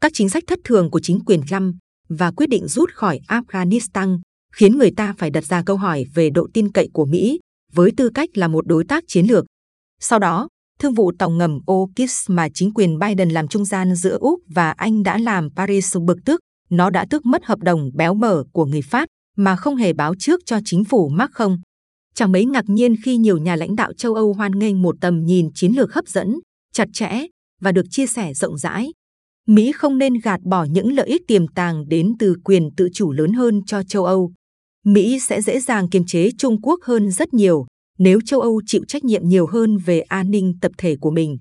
Các 0.00 0.12
chính 0.14 0.28
sách 0.28 0.44
thất 0.46 0.58
thường 0.64 0.90
của 0.90 1.00
chính 1.00 1.20
quyền 1.20 1.40
Trump 1.50 1.74
và 2.08 2.30
quyết 2.30 2.48
định 2.48 2.68
rút 2.68 2.90
khỏi 2.94 3.20
Afghanistan 3.28 4.18
khiến 4.52 4.78
người 4.78 4.90
ta 4.96 5.14
phải 5.18 5.30
đặt 5.30 5.44
ra 5.44 5.62
câu 5.66 5.76
hỏi 5.76 6.04
về 6.14 6.30
độ 6.30 6.48
tin 6.54 6.72
cậy 6.72 6.88
của 6.92 7.04
Mỹ 7.04 7.40
với 7.72 7.90
tư 7.96 8.10
cách 8.14 8.28
là 8.34 8.48
một 8.48 8.66
đối 8.66 8.84
tác 8.84 9.04
chiến 9.06 9.26
lược. 9.26 9.44
Sau 10.00 10.18
đó, 10.18 10.48
thương 10.78 10.94
vụ 10.94 11.12
tàu 11.18 11.30
ngầm 11.30 11.58
AUKUS 11.66 12.24
mà 12.28 12.48
chính 12.54 12.74
quyền 12.74 12.98
Biden 12.98 13.28
làm 13.28 13.48
trung 13.48 13.64
gian 13.64 13.94
giữa 13.94 14.18
Úc 14.20 14.40
và 14.48 14.70
Anh 14.70 15.02
đã 15.02 15.18
làm 15.18 15.48
Paris 15.56 15.96
bực 16.06 16.18
tức. 16.24 16.40
Nó 16.70 16.90
đã 16.90 17.06
tước 17.10 17.26
mất 17.26 17.44
hợp 17.44 17.58
đồng 17.58 17.90
béo 17.94 18.14
bở 18.14 18.44
của 18.52 18.64
người 18.64 18.82
Pháp 18.82 19.08
mà 19.36 19.56
không 19.56 19.76
hề 19.76 19.92
báo 19.92 20.14
trước 20.18 20.40
cho 20.46 20.58
chính 20.64 20.84
phủ 20.84 21.08
Macron. 21.08 21.56
Chẳng 22.20 22.32
mấy 22.32 22.44
ngạc 22.44 22.64
nhiên 22.68 22.94
khi 23.04 23.16
nhiều 23.16 23.38
nhà 23.38 23.56
lãnh 23.56 23.76
đạo 23.76 23.92
châu 23.92 24.14
Âu 24.14 24.32
hoan 24.32 24.58
nghênh 24.58 24.82
một 24.82 24.96
tầm 25.00 25.24
nhìn 25.24 25.48
chiến 25.54 25.72
lược 25.72 25.92
hấp 25.92 26.08
dẫn, 26.08 26.38
chặt 26.72 26.88
chẽ 26.92 27.26
và 27.60 27.72
được 27.72 27.86
chia 27.90 28.06
sẻ 28.06 28.34
rộng 28.34 28.58
rãi. 28.58 28.92
Mỹ 29.48 29.72
không 29.72 29.98
nên 29.98 30.14
gạt 30.22 30.40
bỏ 30.44 30.64
những 30.64 30.92
lợi 30.92 31.06
ích 31.06 31.22
tiềm 31.26 31.48
tàng 31.48 31.88
đến 31.88 32.12
từ 32.18 32.34
quyền 32.44 32.70
tự 32.76 32.88
chủ 32.94 33.12
lớn 33.12 33.32
hơn 33.32 33.60
cho 33.66 33.82
châu 33.82 34.04
Âu. 34.04 34.32
Mỹ 34.84 35.20
sẽ 35.20 35.42
dễ 35.42 35.60
dàng 35.60 35.88
kiềm 35.88 36.06
chế 36.06 36.30
Trung 36.38 36.62
Quốc 36.62 36.80
hơn 36.82 37.10
rất 37.10 37.34
nhiều 37.34 37.66
nếu 37.98 38.20
châu 38.20 38.40
Âu 38.40 38.60
chịu 38.66 38.84
trách 38.88 39.04
nhiệm 39.04 39.28
nhiều 39.28 39.46
hơn 39.46 39.76
về 39.78 40.00
an 40.00 40.30
ninh 40.30 40.54
tập 40.60 40.72
thể 40.78 40.96
của 41.00 41.10
mình. 41.10 41.38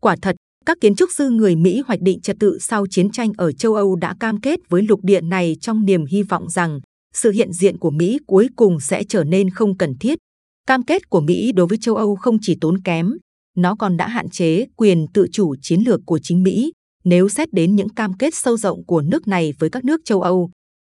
Quả 0.00 0.16
thật, 0.22 0.36
các 0.66 0.78
kiến 0.80 0.94
trúc 0.94 1.08
sư 1.16 1.30
người 1.30 1.56
Mỹ 1.56 1.82
hoạch 1.86 2.00
định 2.00 2.20
trật 2.20 2.36
tự 2.40 2.58
sau 2.60 2.86
chiến 2.90 3.10
tranh 3.10 3.32
ở 3.36 3.52
châu 3.52 3.74
Âu 3.74 3.96
đã 3.96 4.14
cam 4.20 4.40
kết 4.40 4.60
với 4.68 4.82
lục 4.82 5.00
địa 5.02 5.20
này 5.20 5.56
trong 5.60 5.84
niềm 5.84 6.04
hy 6.06 6.22
vọng 6.22 6.50
rằng 6.50 6.80
sự 7.16 7.30
hiện 7.30 7.52
diện 7.52 7.78
của 7.78 7.90
Mỹ 7.90 8.18
cuối 8.26 8.48
cùng 8.56 8.80
sẽ 8.80 9.04
trở 9.08 9.24
nên 9.24 9.50
không 9.50 9.76
cần 9.76 9.94
thiết. 10.00 10.18
Cam 10.66 10.82
kết 10.82 11.10
của 11.10 11.20
Mỹ 11.20 11.52
đối 11.52 11.66
với 11.66 11.78
châu 11.78 11.96
Âu 11.96 12.16
không 12.16 12.38
chỉ 12.40 12.58
tốn 12.60 12.82
kém, 12.82 13.12
nó 13.56 13.76
còn 13.78 13.96
đã 13.96 14.08
hạn 14.08 14.28
chế 14.28 14.66
quyền 14.76 15.06
tự 15.14 15.26
chủ 15.32 15.54
chiến 15.62 15.80
lược 15.86 16.00
của 16.06 16.18
chính 16.22 16.42
Mỹ 16.42 16.72
nếu 17.04 17.28
xét 17.28 17.52
đến 17.52 17.76
những 17.76 17.88
cam 17.88 18.12
kết 18.12 18.34
sâu 18.34 18.56
rộng 18.56 18.84
của 18.84 19.02
nước 19.02 19.28
này 19.28 19.52
với 19.58 19.70
các 19.70 19.84
nước 19.84 20.00
châu 20.04 20.20
Âu. 20.20 20.50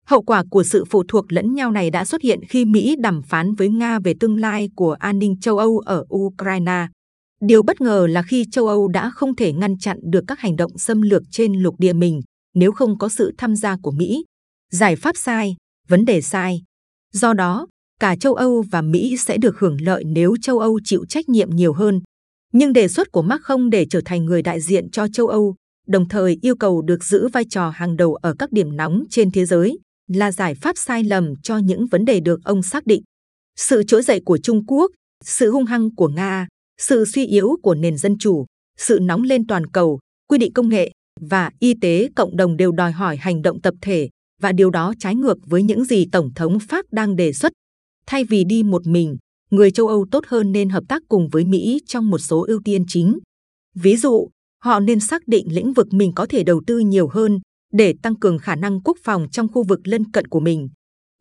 Hậu 0.06 0.22
quả 0.22 0.44
của 0.50 0.64
sự 0.64 0.86
phụ 0.90 1.04
thuộc 1.08 1.26
lẫn 1.34 1.54
nhau 1.54 1.72
này 1.72 1.92
đã 1.92 2.06
xuất 2.06 2.22
hiện 2.22 2.40
khi 2.50 2.66
Mỹ 2.66 2.96
đàm 3.00 3.22
phán 3.22 3.56
với 3.56 3.70
Nga 3.70 4.00
về 4.00 4.14
tương 4.20 4.40
lai 4.40 4.70
của 4.76 4.92
an 4.92 5.20
ninh 5.20 5.40
châu 5.40 5.58
Âu 5.58 5.80
ở 5.86 6.06
Ukraine. 6.16 6.88
Điều 7.42 7.64
bất 7.64 7.82
ngờ 7.82 8.08
là 8.10 8.24
khi 8.24 8.46
châu 8.52 8.68
Âu 8.68 8.88
đã 8.88 9.10
không 9.10 9.36
thể 9.36 9.54
ngăn 9.54 9.78
chặn 9.78 9.98
được 10.04 10.24
các 10.28 10.40
hành 10.40 10.56
động 10.56 10.78
xâm 10.78 11.02
lược 11.02 11.24
trên 11.32 11.54
lục 11.54 11.76
địa 11.78 11.94
mình 11.94 12.22
nếu 12.56 12.72
không 12.72 12.98
có 12.98 13.10
sự 13.10 13.32
tham 13.38 13.56
gia 13.56 13.78
của 13.82 13.92
Mỹ. 13.92 14.26
Giải 14.72 14.96
pháp 14.96 15.18
sai, 15.18 15.56
vấn 15.88 16.06
đề 16.06 16.22
sai. 16.22 16.64
Do 17.14 17.34
đó, 17.34 17.68
cả 18.00 18.16
châu 18.16 18.34
Âu 18.34 18.64
và 18.72 18.82
Mỹ 18.82 19.18
sẽ 19.18 19.38
được 19.38 19.60
hưởng 19.60 19.78
lợi 19.82 20.04
nếu 20.06 20.36
châu 20.42 20.60
Âu 20.60 20.80
chịu 20.84 21.06
trách 21.10 21.30
nhiệm 21.30 21.50
nhiều 21.50 21.74
hơn. 21.74 22.02
Nhưng 22.54 22.74
đề 22.74 22.88
xuất 22.88 23.12
của 23.12 23.22
Mark 23.22 23.42
không 23.42 23.70
để 23.70 23.86
trở 23.90 24.02
thành 24.06 24.26
người 24.26 24.42
đại 24.42 24.62
diện 24.62 24.90
cho 24.90 25.08
châu 25.08 25.28
Âu, 25.28 25.56
đồng 25.88 26.08
thời 26.10 26.38
yêu 26.42 26.56
cầu 26.56 26.82
được 26.82 27.04
giữ 27.04 27.28
vai 27.34 27.44
trò 27.50 27.70
hàng 27.70 27.98
đầu 27.98 28.16
ở 28.16 28.36
các 28.40 28.52
điểm 28.52 28.76
nóng 28.76 29.04
trên 29.10 29.32
thế 29.32 29.46
giới, 29.46 29.80
là 30.08 30.32
giải 30.32 30.56
pháp 30.56 30.78
sai 30.78 31.04
lầm 31.04 31.34
cho 31.44 31.58
những 31.58 31.88
vấn 31.88 32.06
đề 32.06 32.20
được 32.20 32.40
ông 32.44 32.64
xác 32.64 32.86
định. 32.86 33.04
Sự 33.56 33.84
trỗi 33.84 34.02
dậy 34.02 34.22
của 34.26 34.38
Trung 34.38 34.66
Quốc, 34.66 34.92
sự 35.24 35.52
hung 35.52 35.66
hăng 35.66 35.96
của 35.96 36.08
Nga, 36.08 36.48
sự 36.82 37.06
suy 37.06 37.26
yếu 37.26 37.50
của 37.62 37.76
nền 37.76 37.98
dân 37.98 38.18
chủ, 38.18 38.46
sự 38.78 39.00
nóng 39.02 39.22
lên 39.22 39.48
toàn 39.48 39.68
cầu, 39.68 40.00
quy 40.30 40.38
định 40.38 40.54
công 40.54 40.70
nghệ 40.70 40.92
và 41.22 41.52
y 41.60 41.74
tế 41.82 42.10
cộng 42.16 42.38
đồng 42.38 42.58
đều 42.58 42.72
đòi 42.72 42.92
hỏi 42.92 43.18
hành 43.18 43.42
động 43.42 43.62
tập 43.62 43.74
thể 43.82 44.10
và 44.42 44.52
điều 44.52 44.70
đó 44.70 44.94
trái 45.00 45.16
ngược 45.16 45.38
với 45.46 45.64
những 45.64 45.86
gì 45.86 46.06
Tổng 46.12 46.34
thống 46.36 46.60
Pháp 46.60 46.86
đang 46.92 47.16
đề 47.16 47.34
xuất. 47.34 47.52
Thay 48.06 48.24
vì 48.24 48.44
đi 48.44 48.64
một 48.64 48.88
mình, 48.88 49.18
người 49.52 49.72
châu 49.72 49.88
Âu 49.88 50.06
tốt 50.12 50.24
hơn 50.28 50.52
nên 50.52 50.70
hợp 50.70 50.84
tác 50.90 51.02
cùng 51.10 51.30
với 51.30 51.46
Mỹ 51.46 51.80
trong 51.86 52.10
một 52.10 52.20
số 52.20 52.46
ưu 52.48 52.62
tiên 52.66 52.84
chính. 52.88 53.18
Ví 53.76 53.98
dụ, 53.98 54.30
họ 54.64 54.80
nên 54.80 55.00
xác 55.00 55.28
định 55.28 55.48
lĩnh 55.50 55.74
vực 55.74 55.88
mình 55.92 56.12
có 56.16 56.26
thể 56.26 56.44
đầu 56.44 56.62
tư 56.68 56.80
nhiều 56.80 57.08
hơn 57.08 57.40
để 57.74 57.94
tăng 58.02 58.16
cường 58.16 58.40
khả 58.40 58.56
năng 58.56 58.82
quốc 58.82 58.98
phòng 59.04 59.28
trong 59.32 59.48
khu 59.48 59.64
vực 59.64 59.80
lân 59.84 60.12
cận 60.12 60.28
của 60.28 60.40
mình, 60.40 60.70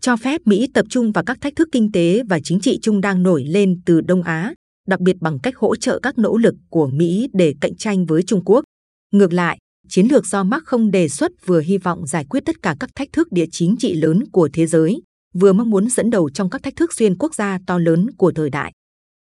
cho 0.00 0.16
phép 0.16 0.40
Mỹ 0.44 0.68
tập 0.74 0.86
trung 0.90 1.12
vào 1.12 1.24
các 1.24 1.40
thách 1.40 1.56
thức 1.56 1.68
kinh 1.72 1.92
tế 1.92 2.22
và 2.28 2.40
chính 2.44 2.60
trị 2.60 2.78
chung 2.82 3.00
đang 3.00 3.22
nổi 3.22 3.44
lên 3.44 3.80
từ 3.86 4.00
Đông 4.00 4.22
Á, 4.22 4.54
đặc 4.88 5.00
biệt 5.00 5.16
bằng 5.20 5.38
cách 5.38 5.56
hỗ 5.56 5.76
trợ 5.76 5.98
các 6.02 6.18
nỗ 6.18 6.36
lực 6.36 6.54
của 6.70 6.86
Mỹ 6.86 7.28
để 7.32 7.54
cạnh 7.60 7.76
tranh 7.76 8.06
với 8.06 8.22
Trung 8.22 8.44
Quốc. 8.44 8.64
Ngược 9.12 9.32
lại, 9.32 9.58
chiến 9.88 10.06
lược 10.10 10.26
do 10.26 10.44
Mark 10.44 10.64
không 10.64 10.90
đề 10.90 11.08
xuất 11.08 11.32
vừa 11.46 11.60
hy 11.60 11.78
vọng 11.78 12.06
giải 12.06 12.24
quyết 12.24 12.44
tất 12.44 12.62
cả 12.62 12.76
các 12.80 12.90
thách 12.94 13.12
thức 13.12 13.32
địa 13.32 13.46
chính 13.50 13.76
trị 13.78 13.94
lớn 13.94 14.24
của 14.32 14.48
thế 14.52 14.66
giới, 14.66 15.02
vừa 15.34 15.52
mong 15.52 15.70
muốn 15.70 15.88
dẫn 15.88 16.10
đầu 16.10 16.30
trong 16.30 16.50
các 16.50 16.62
thách 16.62 16.76
thức 16.76 16.92
xuyên 16.92 17.18
quốc 17.18 17.34
gia 17.34 17.58
to 17.66 17.78
lớn 17.78 18.06
của 18.18 18.32
thời 18.32 18.50
đại. 18.50 18.72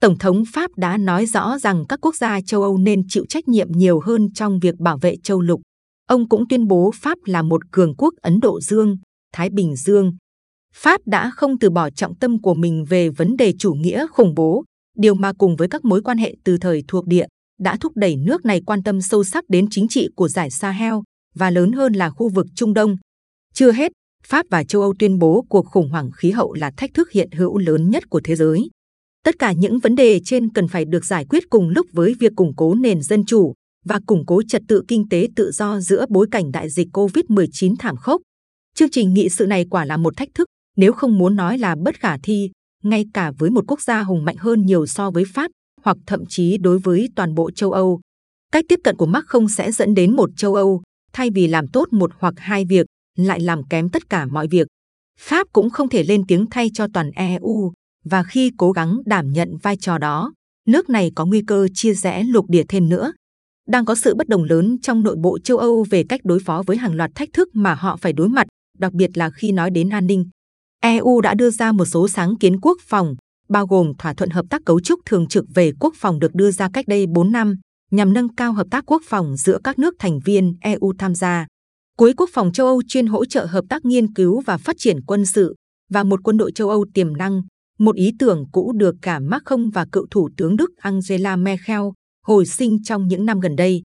Tổng 0.02 0.18
thống 0.18 0.44
Pháp 0.54 0.72
đã 0.78 0.98
nói 0.98 1.26
rõ 1.26 1.58
rằng 1.58 1.86
các 1.90 2.00
quốc 2.02 2.16
gia 2.16 2.42
châu 2.42 2.62
Âu 2.62 2.78
nên 2.78 3.02
chịu 3.08 3.26
trách 3.30 3.48
nhiệm 3.48 3.68
nhiều 3.72 4.00
hơn 4.00 4.34
trong 4.34 4.60
việc 4.60 4.76
bảo 4.80 4.98
vệ 4.98 5.16
châu 5.24 5.42
lục. 5.42 5.62
Ông 6.08 6.30
cũng 6.30 6.48
tuyên 6.48 6.68
bố 6.68 6.92
Pháp 7.02 7.18
là 7.26 7.42
một 7.42 7.62
cường 7.72 7.96
quốc 7.96 8.14
Ấn 8.22 8.40
Độ 8.40 8.62
Dương, 8.62 8.98
Thái 9.34 9.50
Bình 9.50 9.76
Dương. 9.76 10.18
Pháp 10.74 11.02
đã 11.06 11.32
không 11.36 11.60
từ 11.60 11.70
bỏ 11.70 11.90
trọng 11.90 12.16
tâm 12.16 12.42
của 12.42 12.54
mình 12.54 12.86
về 12.90 13.10
vấn 13.10 13.38
đề 13.38 13.54
chủ 13.60 13.74
nghĩa 13.74 14.08
khủng 14.08 14.34
bố, 14.36 14.64
điều 14.98 15.14
mà 15.14 15.34
cùng 15.38 15.56
với 15.56 15.68
các 15.68 15.86
mối 15.86 16.02
quan 16.02 16.18
hệ 16.18 16.36
từ 16.44 16.58
thời 16.58 16.84
thuộc 16.88 17.06
địa 17.08 17.26
đã 17.60 17.78
thúc 17.82 17.92
đẩy 17.96 18.16
nước 18.16 18.46
này 18.46 18.62
quan 18.66 18.84
tâm 18.84 19.02
sâu 19.02 19.24
sắc 19.24 19.50
đến 19.50 19.68
chính 19.70 19.88
trị 19.88 20.08
của 20.16 20.28
giải 20.28 20.52
Sahel 20.52 20.94
và 21.36 21.50
lớn 21.50 21.72
hơn 21.72 21.94
là 21.94 22.10
khu 22.10 22.30
vực 22.30 22.48
Trung 22.56 22.74
Đông. 22.74 22.98
Chưa 23.54 23.72
hết, 23.72 23.92
Pháp 24.24 24.46
và 24.50 24.64
châu 24.64 24.82
Âu 24.82 24.94
tuyên 25.00 25.20
bố 25.20 25.46
cuộc 25.50 25.66
khủng 25.66 25.90
hoảng 25.90 26.12
khí 26.12 26.32
hậu 26.32 26.54
là 26.54 26.72
thách 26.78 26.94
thức 26.94 27.12
hiện 27.12 27.32
hữu 27.32 27.58
lớn 27.58 27.90
nhất 27.90 28.04
của 28.10 28.22
thế 28.24 28.36
giới. 28.36 28.70
Tất 29.24 29.40
cả 29.40 29.52
những 29.52 29.80
vấn 29.80 29.96
đề 29.96 30.20
trên 30.26 30.54
cần 30.54 30.68
phải 30.68 30.86
được 30.86 31.06
giải 31.06 31.26
quyết 31.30 31.44
cùng 31.50 31.70
lúc 31.70 31.88
với 31.94 32.16
việc 32.20 32.32
củng 32.36 32.54
cố 32.56 32.76
nền 32.76 33.02
dân 33.02 33.26
chủ 33.26 33.54
và 33.86 34.00
củng 34.08 34.26
cố 34.26 34.42
trật 34.48 34.62
tự 34.68 34.84
kinh 34.88 35.10
tế 35.10 35.28
tự 35.36 35.52
do 35.52 35.80
giữa 35.80 36.06
bối 36.10 36.28
cảnh 36.32 36.52
đại 36.52 36.70
dịch 36.70 36.88
COVID-19 36.94 37.76
thảm 37.80 37.96
khốc. 37.98 38.22
Chương 38.76 38.90
trình 38.90 39.14
nghị 39.14 39.30
sự 39.30 39.46
này 39.46 39.66
quả 39.70 39.86
là 39.86 39.98
một 39.98 40.18
thách 40.18 40.30
thức, 40.34 40.48
nếu 40.78 40.94
không 40.94 41.18
muốn 41.18 41.36
nói 41.36 41.58
là 41.58 41.76
bất 41.84 42.00
khả 42.00 42.18
thi, 42.24 42.50
ngay 42.84 43.06
cả 43.14 43.32
với 43.38 43.50
một 43.50 43.64
quốc 43.68 43.82
gia 43.82 44.02
hùng 44.04 44.26
mạnh 44.26 44.36
hơn 44.40 44.66
nhiều 44.66 44.86
so 44.86 45.12
với 45.12 45.24
Pháp, 45.34 45.52
hoặc 45.86 45.98
thậm 46.06 46.26
chí 46.26 46.58
đối 46.58 46.80
với 46.80 47.10
toàn 47.16 47.36
bộ 47.36 47.52
châu 47.52 47.72
Âu. 47.72 48.02
Cách 48.52 48.66
tiếp 48.70 48.80
cận 48.84 48.96
của 48.96 49.06
Mark 49.06 49.26
không 49.28 49.50
sẽ 49.50 49.72
dẫn 49.72 49.94
đến 49.94 50.16
một 50.16 50.30
châu 50.38 50.56
Âu, 50.56 50.82
thay 51.14 51.30
vì 51.30 51.48
làm 51.48 51.68
tốt 51.68 51.88
một 51.92 52.12
hoặc 52.20 52.34
hai 52.38 52.66
việc, 52.66 52.86
lại 53.18 53.40
làm 53.40 53.64
kém 53.64 53.90
tất 53.90 54.10
cả 54.10 54.26
mọi 54.26 54.48
việc. 54.48 54.68
Pháp 55.20 55.48
cũng 55.54 55.70
không 55.70 55.90
thể 55.90 56.04
lên 56.04 56.24
tiếng 56.28 56.46
thay 56.52 56.70
cho 56.74 56.88
toàn 56.94 57.12
EU, 57.12 57.74
và 58.06 58.24
khi 58.24 58.52
cố 58.58 58.72
gắng 58.72 58.98
đảm 59.06 59.32
nhận 59.32 59.58
vai 59.58 59.78
trò 59.78 59.98
đó, 59.98 60.34
nước 60.68 60.90
này 60.90 61.12
có 61.16 61.26
nguy 61.26 61.42
cơ 61.48 61.68
chia 61.74 61.94
rẽ 61.94 62.24
lục 62.24 62.46
địa 62.50 62.64
thêm 62.68 62.90
nữa. 62.90 63.14
Đang 63.68 63.86
có 63.86 63.96
sự 63.96 64.16
bất 64.16 64.28
đồng 64.28 64.44
lớn 64.44 64.78
trong 64.82 65.04
nội 65.04 65.16
bộ 65.16 65.40
châu 65.40 65.58
Âu 65.58 65.86
về 65.90 66.04
cách 66.10 66.22
đối 66.24 66.40
phó 66.40 66.64
với 66.66 66.78
hàng 66.78 66.96
loạt 66.96 67.12
thách 67.16 67.30
thức 67.34 67.50
mà 67.54 67.74
họ 67.74 67.98
phải 67.98 68.14
đối 68.14 68.30
mặt, 68.30 68.48
đặc 68.78 68.94
biệt 68.94 69.18
là 69.18 69.30
khi 69.30 69.52
nói 69.52 69.70
đến 69.72 69.90
an 69.90 70.08
ninh. 70.08 70.30
EU 70.82 71.22
đã 71.22 71.34
đưa 71.34 71.50
ra 71.50 71.72
một 71.72 71.86
số 71.86 72.08
sáng 72.08 72.36
kiến 72.36 72.60
quốc 72.62 72.78
phòng, 72.82 73.16
bao 73.50 73.68
gồm 73.68 73.94
thỏa 73.98 74.14
thuận 74.14 74.30
hợp 74.30 74.46
tác 74.50 74.62
cấu 74.66 74.80
trúc 74.80 75.00
thường 75.06 75.28
trực 75.28 75.46
về 75.56 75.72
quốc 75.80 75.94
phòng 75.98 76.20
được 76.20 76.36
đưa 76.36 76.52
ra 76.52 76.70
cách 76.74 76.86
đây 76.88 77.06
4 77.08 77.32
năm, 77.32 77.56
nhằm 77.92 78.14
nâng 78.14 78.36
cao 78.36 78.54
hợp 78.54 78.68
tác 78.72 78.84
quốc 78.88 79.02
phòng 79.06 79.38
giữa 79.38 79.60
các 79.64 79.80
nước 79.80 79.96
thành 80.00 80.20
viên 80.26 80.58
EU 80.62 80.94
tham 80.98 81.16
gia. 81.16 81.48
Cuối 81.98 82.14
Quốc 82.18 82.30
phòng 82.34 82.52
châu 82.52 82.68
Âu 82.68 82.82
chuyên 82.88 83.08
hỗ 83.08 83.26
trợ 83.26 83.46
hợp 83.46 83.66
tác 83.70 83.86
nghiên 83.86 84.14
cứu 84.14 84.42
và 84.46 84.58
phát 84.58 84.76
triển 84.80 85.02
quân 85.02 85.26
sự 85.26 85.56
và 85.92 86.04
một 86.04 86.20
quân 86.24 86.38
đội 86.38 86.52
châu 86.52 86.70
Âu 86.70 86.86
tiềm 86.94 87.18
năng, 87.18 87.42
một 87.80 87.96
ý 87.96 88.12
tưởng 88.20 88.46
cũ 88.52 88.74
được 88.76 88.96
cả 89.02 89.20
Macron 89.20 89.70
và 89.70 89.86
cựu 89.92 90.08
Thủ 90.12 90.30
tướng 90.38 90.56
Đức 90.58 90.70
Angela 90.78 91.36
Merkel 91.36 91.82
hồi 92.26 92.46
sinh 92.46 92.84
trong 92.84 93.08
những 93.08 93.26
năm 93.26 93.40
gần 93.40 93.56
đây. 93.56 93.82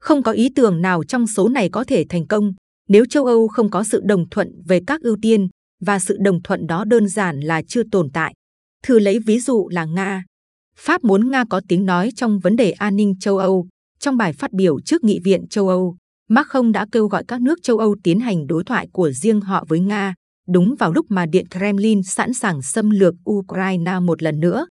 Không 0.00 0.22
có 0.22 0.32
ý 0.32 0.48
tưởng 0.54 0.82
nào 0.82 1.04
trong 1.04 1.26
số 1.26 1.48
này 1.48 1.68
có 1.72 1.84
thể 1.84 2.04
thành 2.08 2.26
công 2.26 2.52
nếu 2.88 3.04
châu 3.10 3.24
Âu 3.26 3.48
không 3.48 3.70
có 3.70 3.84
sự 3.84 4.00
đồng 4.04 4.28
thuận 4.28 4.48
về 4.66 4.80
các 4.86 5.00
ưu 5.00 5.16
tiên 5.22 5.48
và 5.80 5.98
sự 5.98 6.16
đồng 6.20 6.42
thuận 6.42 6.66
đó 6.66 6.84
đơn 6.84 7.08
giản 7.08 7.40
là 7.40 7.62
chưa 7.68 7.82
tồn 7.92 8.10
tại. 8.12 8.34
Thử 8.82 8.98
lấy 8.98 9.18
ví 9.18 9.40
dụ 9.40 9.68
là 9.68 9.84
Nga. 9.84 10.24
Pháp 10.76 11.04
muốn 11.04 11.30
Nga 11.30 11.44
có 11.50 11.60
tiếng 11.68 11.86
nói 11.86 12.10
trong 12.16 12.38
vấn 12.38 12.56
đề 12.56 12.70
an 12.70 12.96
ninh 12.96 13.14
châu 13.20 13.38
Âu. 13.38 13.66
Trong 13.98 14.16
bài 14.16 14.32
phát 14.32 14.52
biểu 14.52 14.80
trước 14.80 15.04
Nghị 15.04 15.18
viện 15.24 15.46
châu 15.50 15.68
Âu, 15.68 15.96
Macron 16.28 16.72
đã 16.72 16.86
kêu 16.92 17.06
gọi 17.06 17.24
các 17.28 17.40
nước 17.40 17.58
châu 17.62 17.78
Âu 17.78 17.96
tiến 18.04 18.20
hành 18.20 18.46
đối 18.46 18.64
thoại 18.64 18.88
của 18.92 19.10
riêng 19.10 19.40
họ 19.40 19.64
với 19.68 19.80
Nga, 19.80 20.14
đúng 20.48 20.74
vào 20.78 20.92
lúc 20.92 21.06
mà 21.08 21.26
Điện 21.26 21.46
Kremlin 21.50 22.02
sẵn 22.02 22.34
sàng 22.34 22.62
xâm 22.62 22.90
lược 22.90 23.14
Ukraine 23.30 24.00
một 24.00 24.22
lần 24.22 24.40
nữa. 24.40 24.66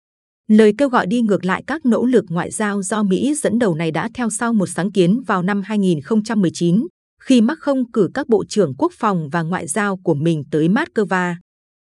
Lời 0.49 0.75
kêu 0.79 0.89
gọi 0.89 1.07
đi 1.07 1.21
ngược 1.21 1.45
lại 1.45 1.65
các 1.67 1.87
nỗ 1.87 2.05
lực 2.05 2.25
ngoại 2.29 2.51
giao 2.51 2.83
do 2.83 3.03
Mỹ 3.03 3.35
dẫn 3.35 3.59
đầu 3.59 3.75
này 3.75 3.91
đã 3.91 4.09
theo 4.15 4.31
sau 4.31 4.53
một 4.53 4.67
sáng 4.67 4.93
kiến 4.93 5.21
vào 5.27 5.43
năm 5.43 5.63
2019, 5.65 6.87
khi 7.23 7.41
Macron 7.41 7.91
cử 7.93 8.11
các 8.15 8.29
bộ 8.29 8.45
trưởng 8.49 8.75
quốc 8.79 8.93
phòng 8.99 9.29
và 9.29 9.43
ngoại 9.43 9.67
giao 9.67 9.97
của 9.97 10.15
mình 10.15 10.43
tới 10.51 10.69
Moscow 10.69 11.35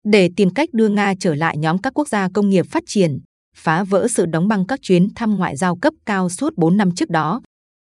để 0.04 0.30
tìm 0.36 0.50
cách 0.50 0.70
đưa 0.74 0.90
Nga 0.90 1.14
trở 1.20 1.36
lại 1.36 1.58
nhóm 1.58 1.78
các 1.78 1.94
quốc 1.94 2.08
gia 2.08 2.30
công 2.34 2.50
nghiệp 2.50 2.66
phát 2.70 2.84
triển, 2.88 3.20
phá 3.56 3.84
vỡ 3.84 4.08
sự 4.08 4.26
đóng 4.26 4.48
băng 4.48 4.68
các 4.68 4.80
chuyến 4.82 5.08
thăm 5.16 5.36
ngoại 5.36 5.58
giao 5.58 5.76
cấp 5.76 5.94
cao 6.06 6.30
suốt 6.30 6.54
4 6.58 6.78
năm 6.78 6.96
trước 6.96 7.10
đó. 7.10 7.42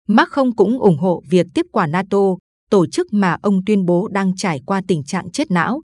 Macron 0.09 0.55
cũng 0.55 0.79
ủng 0.79 0.99
hộ 0.99 1.23
việc 1.31 1.47
tiếp 1.55 1.67
quản 1.73 1.91
NATO, 1.91 2.19
tổ 2.71 2.87
chức 2.87 3.13
mà 3.13 3.37
ông 3.43 3.61
tuyên 3.67 3.85
bố 3.85 4.09
đang 4.09 4.37
trải 4.37 4.61
qua 4.67 4.83
tình 4.89 5.05
trạng 5.05 5.31
chết 5.31 5.51
não. 5.51 5.81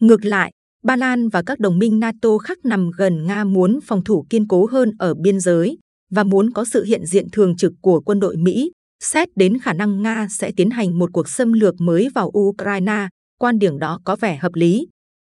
Ngược 0.00 0.24
lại, 0.24 0.52
Ba 0.84 0.96
Lan 0.96 1.28
và 1.28 1.42
các 1.46 1.58
đồng 1.58 1.78
minh 1.78 2.00
NATO 2.00 2.38
khác 2.38 2.58
nằm 2.64 2.90
gần 2.96 3.26
Nga 3.26 3.44
muốn 3.44 3.78
phòng 3.84 4.04
thủ 4.04 4.26
kiên 4.30 4.48
cố 4.48 4.66
hơn 4.66 4.92
ở 4.98 5.14
biên 5.14 5.40
giới 5.40 5.78
và 6.10 6.24
muốn 6.24 6.52
có 6.52 6.64
sự 6.64 6.84
hiện 6.84 7.06
diện 7.06 7.26
thường 7.32 7.56
trực 7.56 7.72
của 7.80 8.00
quân 8.00 8.20
đội 8.20 8.36
Mỹ, 8.36 8.72
xét 9.02 9.28
đến 9.36 9.58
khả 9.58 9.72
năng 9.72 10.02
Nga 10.02 10.26
sẽ 10.30 10.52
tiến 10.56 10.70
hành 10.70 10.98
một 10.98 11.10
cuộc 11.12 11.28
xâm 11.28 11.52
lược 11.52 11.80
mới 11.80 12.08
vào 12.14 12.30
Ukraine, 12.38 13.08
quan 13.38 13.58
điểm 13.58 13.78
đó 13.78 14.00
có 14.04 14.16
vẻ 14.16 14.36
hợp 14.36 14.54
lý. 14.54 14.86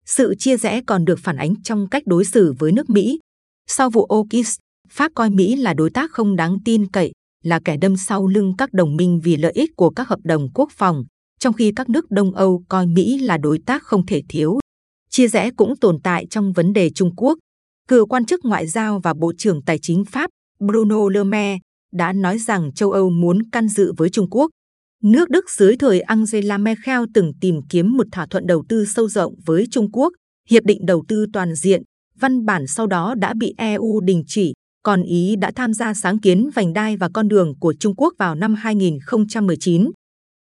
Sự 0.06 0.36
chia 0.40 0.58
rẽ 0.58 0.82
còn 0.88 1.06
được 1.06 1.20
phản 1.20 1.38
ánh 1.38 1.62
trong 1.64 1.90
cách 1.90 2.04
đối 2.06 2.26
xử 2.26 2.54
với 2.60 2.72
nước 2.72 2.90
Mỹ. 2.90 3.20
Sau 3.68 3.90
vụ 3.90 4.06
Okis, 4.06 4.58
Pháp 4.90 5.12
coi 5.16 5.30
Mỹ 5.30 5.56
là 5.56 5.74
đối 5.74 5.90
tác 5.90 6.12
không 6.12 6.36
đáng 6.36 6.58
tin 6.66 6.88
cậy, 6.88 7.12
là 7.44 7.60
kẻ 7.66 7.78
đâm 7.78 7.98
sau 7.98 8.28
lưng 8.28 8.54
các 8.58 8.74
đồng 8.74 8.96
minh 8.96 9.20
vì 9.24 9.38
lợi 9.38 9.52
ích 9.52 9.72
của 9.76 9.90
các 9.90 10.08
hợp 10.08 10.20
đồng 10.24 10.50
quốc 10.54 10.70
phòng, 10.72 11.04
trong 11.40 11.54
khi 11.54 11.72
các 11.76 11.90
nước 11.90 12.12
Đông 12.12 12.36
Âu 12.36 12.64
coi 12.70 12.88
Mỹ 12.88 13.20
là 13.20 13.38
đối 13.38 13.60
tác 13.66 13.84
không 13.84 14.06
thể 14.06 14.22
thiếu. 14.30 14.60
Chia 15.10 15.28
rẽ 15.28 15.52
cũng 15.58 15.76
tồn 15.78 16.00
tại 16.04 16.28
trong 16.30 16.54
vấn 16.54 16.74
đề 16.74 16.90
Trung 16.90 17.16
Quốc. 17.16 17.38
Cựu 17.88 18.06
quan 18.06 18.26
chức 18.26 18.46
ngoại 18.46 18.68
giao 18.68 19.00
và 19.04 19.14
Bộ 19.14 19.34
trưởng 19.38 19.62
Tài 19.62 19.80
chính 19.82 20.06
Pháp 20.06 20.30
Bruno 20.60 21.10
Le 21.10 21.24
Maire 21.24 21.60
đã 21.94 22.14
nói 22.14 22.40
rằng 22.40 22.74
châu 22.74 22.92
Âu 22.92 23.10
muốn 23.10 23.50
can 23.50 23.68
dự 23.68 23.94
với 23.98 24.10
Trung 24.10 24.30
Quốc. 24.30 24.52
Nước 25.04 25.30
Đức 25.30 25.50
dưới 25.50 25.76
thời 25.78 26.02
Angela 26.02 26.58
Merkel 26.58 27.02
từng 27.14 27.32
tìm 27.42 27.56
kiếm 27.70 27.98
một 27.98 28.08
thỏa 28.12 28.26
thuận 28.26 28.48
đầu 28.48 28.64
tư 28.70 28.86
sâu 28.86 29.10
rộng 29.10 29.36
với 29.46 29.68
Trung 29.72 29.92
Quốc, 29.92 30.14
hiệp 30.50 30.64
định 30.64 30.86
đầu 30.86 31.04
tư 31.08 31.26
toàn 31.34 31.56
diện, 31.56 31.84
văn 32.20 32.46
bản 32.46 32.68
sau 32.68 32.88
đó 32.88 33.16
đã 33.16 33.34
bị 33.40 33.54
EU 33.58 34.02
đình 34.02 34.24
chỉ 34.28 34.54
còn 34.86 35.04
Ý 35.04 35.36
đã 35.36 35.52
tham 35.56 35.74
gia 35.74 35.94
sáng 35.94 36.20
kiến 36.20 36.50
vành 36.56 36.74
đai 36.74 36.98
và 36.98 37.10
con 37.14 37.28
đường 37.28 37.54
của 37.60 37.74
Trung 37.80 37.96
Quốc 37.98 38.14
vào 38.20 38.36
năm 38.36 38.56
2019. 38.56 39.92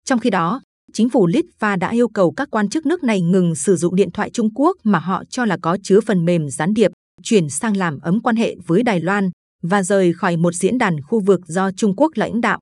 Trong 0.06 0.20
khi 0.20 0.30
đó, 0.30 0.62
chính 0.94 1.10
phủ 1.10 1.28
Litva 1.28 1.76
đã 1.76 1.90
yêu 1.90 2.08
cầu 2.08 2.32
các 2.32 2.48
quan 2.52 2.70
chức 2.70 2.86
nước 2.86 3.04
này 3.04 3.22
ngừng 3.22 3.56
sử 3.56 3.76
dụng 3.76 3.96
điện 3.96 4.12
thoại 4.12 4.30
Trung 4.30 4.54
Quốc 4.54 4.78
mà 4.84 5.00
họ 5.00 5.24
cho 5.30 5.46
là 5.46 5.58
có 5.62 5.78
chứa 5.84 6.00
phần 6.02 6.26
mềm 6.26 6.50
gián 6.50 6.74
điệp, 6.74 6.92
chuyển 7.24 7.50
sang 7.50 7.78
làm 7.78 8.00
ấm 8.00 8.20
quan 8.22 8.36
hệ 8.36 8.56
với 8.68 8.84
Đài 8.84 9.00
Loan 9.00 9.30
và 9.64 9.84
rời 9.84 10.14
khỏi 10.14 10.38
một 10.38 10.54
diễn 10.54 10.78
đàn 10.78 11.02
khu 11.02 11.20
vực 11.20 11.40
do 11.48 11.72
Trung 11.72 11.96
Quốc 11.96 12.12
lãnh 12.16 12.42
đạo. 12.42 12.60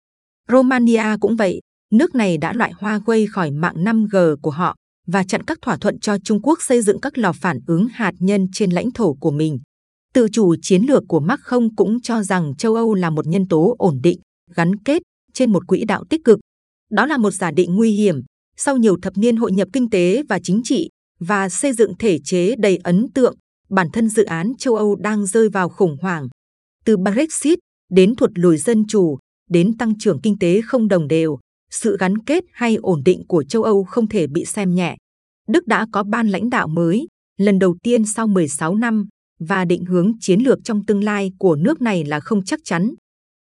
Romania 0.49 1.03
cũng 1.19 1.35
vậy, 1.35 1.61
nước 1.91 2.15
này 2.15 2.37
đã 2.37 2.53
loại 2.53 2.73
Huawei 2.79 3.27
khỏi 3.31 3.51
mạng 3.51 3.75
5G 3.83 4.35
của 4.41 4.51
họ 4.51 4.75
và 5.07 5.23
chặn 5.23 5.43
các 5.43 5.57
thỏa 5.61 5.77
thuận 5.77 5.99
cho 5.99 6.17
Trung 6.23 6.41
Quốc 6.41 6.61
xây 6.61 6.81
dựng 6.81 7.01
các 7.01 7.17
lò 7.17 7.33
phản 7.33 7.59
ứng 7.67 7.87
hạt 7.87 8.13
nhân 8.19 8.47
trên 8.53 8.71
lãnh 8.71 8.91
thổ 8.91 9.13
của 9.13 9.31
mình. 9.31 9.59
Tự 10.13 10.27
chủ 10.31 10.55
chiến 10.61 10.81
lược 10.87 11.03
của 11.07 11.19
Macron 11.19 11.75
cũng 11.75 12.01
cho 12.01 12.23
rằng 12.23 12.55
châu 12.55 12.75
Âu 12.75 12.93
là 12.93 13.09
một 13.09 13.27
nhân 13.27 13.47
tố 13.47 13.75
ổn 13.77 13.99
định, 14.03 14.19
gắn 14.55 14.75
kết 14.75 15.01
trên 15.33 15.51
một 15.51 15.67
quỹ 15.67 15.85
đạo 15.85 16.03
tích 16.09 16.21
cực. 16.25 16.39
Đó 16.91 17.05
là 17.05 17.17
một 17.17 17.31
giả 17.31 17.51
định 17.51 17.75
nguy 17.75 17.91
hiểm. 17.91 18.21
Sau 18.57 18.77
nhiều 18.77 18.97
thập 19.01 19.17
niên 19.17 19.35
hội 19.35 19.51
nhập 19.51 19.67
kinh 19.73 19.89
tế 19.89 20.23
và 20.29 20.39
chính 20.43 20.61
trị 20.63 20.89
và 21.19 21.49
xây 21.49 21.73
dựng 21.73 21.93
thể 21.99 22.19
chế 22.23 22.55
đầy 22.55 22.77
ấn 22.77 23.07
tượng, 23.13 23.35
bản 23.69 23.87
thân 23.93 24.09
dự 24.09 24.23
án 24.23 24.53
châu 24.57 24.75
Âu 24.75 24.95
đang 24.95 25.25
rơi 25.25 25.49
vào 25.49 25.69
khủng 25.69 25.97
hoảng. 26.01 26.27
Từ 26.85 26.97
Brexit 26.97 27.59
đến 27.89 28.15
thuật 28.15 28.31
lùi 28.35 28.57
dân 28.57 28.87
chủ, 28.87 29.17
đến 29.49 29.77
tăng 29.77 29.97
trưởng 29.99 30.21
kinh 30.21 30.39
tế 30.39 30.61
không 30.61 30.87
đồng 30.87 31.07
đều, 31.07 31.39
sự 31.71 31.97
gắn 31.99 32.17
kết 32.17 32.43
hay 32.53 32.75
ổn 32.75 33.01
định 33.05 33.23
của 33.27 33.43
châu 33.43 33.63
Âu 33.63 33.83
không 33.83 34.07
thể 34.07 34.27
bị 34.27 34.45
xem 34.45 34.75
nhẹ. 34.75 34.97
Đức 35.47 35.67
đã 35.67 35.87
có 35.91 36.03
ban 36.03 36.27
lãnh 36.27 36.49
đạo 36.49 36.67
mới, 36.67 37.07
lần 37.37 37.59
đầu 37.59 37.75
tiên 37.83 38.05
sau 38.05 38.27
16 38.27 38.75
năm, 38.75 39.07
và 39.39 39.65
định 39.65 39.85
hướng 39.85 40.11
chiến 40.19 40.39
lược 40.39 40.59
trong 40.63 40.85
tương 40.85 41.03
lai 41.03 41.31
của 41.39 41.55
nước 41.55 41.81
này 41.81 42.05
là 42.05 42.19
không 42.19 42.43
chắc 42.45 42.59
chắn. 42.63 42.93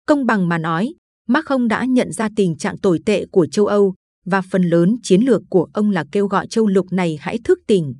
Công 0.06 0.26
bằng 0.26 0.48
mà 0.48 0.58
nói, 0.58 0.94
Macron 1.28 1.68
đã 1.68 1.84
nhận 1.84 2.12
ra 2.12 2.28
tình 2.36 2.56
trạng 2.56 2.78
tồi 2.78 3.00
tệ 3.06 3.26
của 3.32 3.46
châu 3.46 3.66
Âu 3.66 3.94
và 4.26 4.42
phần 4.50 4.62
lớn 4.62 4.96
chiến 5.02 5.20
lược 5.20 5.42
của 5.50 5.68
ông 5.72 5.90
là 5.90 6.04
kêu 6.12 6.26
gọi 6.26 6.46
châu 6.46 6.66
lục 6.66 6.86
này 6.92 7.18
hãy 7.20 7.38
thức 7.44 7.58
tỉnh. 7.66 7.94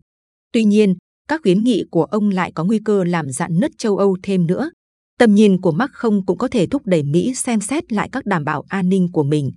Tuy 0.53 0.65
nhiên, 0.65 0.95
các 1.29 1.41
khuyến 1.43 1.65
nghị 1.65 1.85
của 1.91 2.05
ông 2.05 2.31
lại 2.31 2.53
có 2.55 2.65
nguy 2.65 2.81
cơ 2.85 3.05
làm 3.05 3.31
dạn 3.31 3.61
nứt 3.61 3.71
châu 3.79 3.97
Âu 3.97 4.17
thêm 4.23 4.47
nữa. 4.47 4.71
Tầm 5.19 5.35
nhìn 5.35 5.61
của 5.61 5.73
Macron 5.73 6.25
cũng 6.27 6.39
có 6.39 6.49
thể 6.49 6.67
thúc 6.67 6.83
đẩy 6.85 7.03
Mỹ 7.03 7.35
xem 7.35 7.61
xét 7.61 7.93
lại 7.93 8.09
các 8.13 8.27
đảm 8.27 8.45
bảo 8.45 8.65
an 8.69 8.89
ninh 8.89 9.09
của 9.13 9.23
mình. 9.23 9.53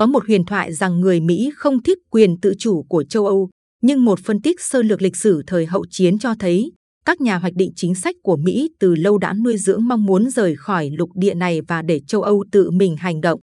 Có 0.00 0.06
một 0.06 0.26
huyền 0.26 0.44
thoại 0.44 0.72
rằng 0.72 1.00
người 1.00 1.20
Mỹ 1.20 1.50
không 1.56 1.82
thích 1.82 1.98
quyền 2.10 2.40
tự 2.40 2.54
chủ 2.58 2.82
của 2.82 3.04
châu 3.04 3.26
Âu, 3.26 3.50
nhưng 3.82 4.04
một 4.04 4.18
phân 4.24 4.42
tích 4.42 4.60
sơ 4.60 4.82
lược 4.82 5.02
lịch 5.02 5.16
sử 5.16 5.42
thời 5.46 5.66
hậu 5.66 5.84
chiến 5.90 6.18
cho 6.18 6.34
thấy 6.38 6.72
các 7.06 7.20
nhà 7.20 7.38
hoạch 7.38 7.52
định 7.56 7.72
chính 7.76 7.94
sách 7.94 8.16
của 8.22 8.36
Mỹ 8.36 8.70
từ 8.78 8.94
lâu 8.94 9.18
đã 9.18 9.32
nuôi 9.44 9.56
dưỡng 9.56 9.88
mong 9.88 10.06
muốn 10.06 10.30
rời 10.30 10.56
khỏi 10.56 10.90
lục 10.90 11.10
địa 11.14 11.34
này 11.34 11.60
và 11.68 11.82
để 11.82 12.00
châu 12.06 12.22
Âu 12.22 12.44
tự 12.52 12.70
mình 12.70 12.96
hành 12.96 13.20
động. 13.20 13.40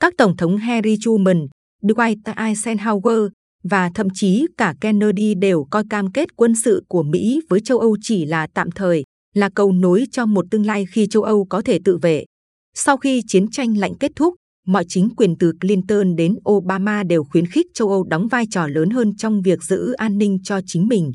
Các 0.00 0.14
tổng 0.18 0.36
thống 0.36 0.56
Harry 0.56 0.96
Truman, 1.00 1.46
Dwight 1.82 2.16
Eisenhower 2.22 3.28
và 3.64 3.90
thậm 3.94 4.06
chí 4.14 4.46
cả 4.56 4.74
Kennedy 4.80 5.34
đều 5.34 5.66
coi 5.70 5.84
cam 5.90 6.12
kết 6.12 6.36
quân 6.36 6.54
sự 6.54 6.84
của 6.88 7.02
Mỹ 7.02 7.40
với 7.48 7.60
châu 7.60 7.78
Âu 7.78 7.96
chỉ 8.00 8.24
là 8.24 8.46
tạm 8.54 8.70
thời, 8.70 9.04
là 9.34 9.48
cầu 9.54 9.72
nối 9.72 10.04
cho 10.10 10.26
một 10.26 10.44
tương 10.50 10.66
lai 10.66 10.86
khi 10.90 11.06
châu 11.06 11.22
Âu 11.22 11.46
có 11.50 11.62
thể 11.62 11.78
tự 11.84 11.98
vệ. 12.02 12.24
Sau 12.74 12.96
khi 12.96 13.22
chiến 13.26 13.50
tranh 13.50 13.78
lạnh 13.78 13.94
kết 14.00 14.12
thúc, 14.16 14.34
mọi 14.72 14.84
chính 14.88 15.08
quyền 15.16 15.36
từ 15.38 15.52
Clinton 15.60 16.16
đến 16.16 16.36
Obama 16.50 17.02
đều 17.02 17.24
khuyến 17.24 17.46
khích 17.46 17.66
châu 17.74 17.88
Âu 17.88 18.04
đóng 18.04 18.28
vai 18.28 18.44
trò 18.50 18.66
lớn 18.66 18.90
hơn 18.90 19.16
trong 19.16 19.42
việc 19.42 19.62
giữ 19.62 19.92
an 19.92 20.18
ninh 20.18 20.38
cho 20.44 20.60
chính 20.66 20.88
mình. 20.88 21.12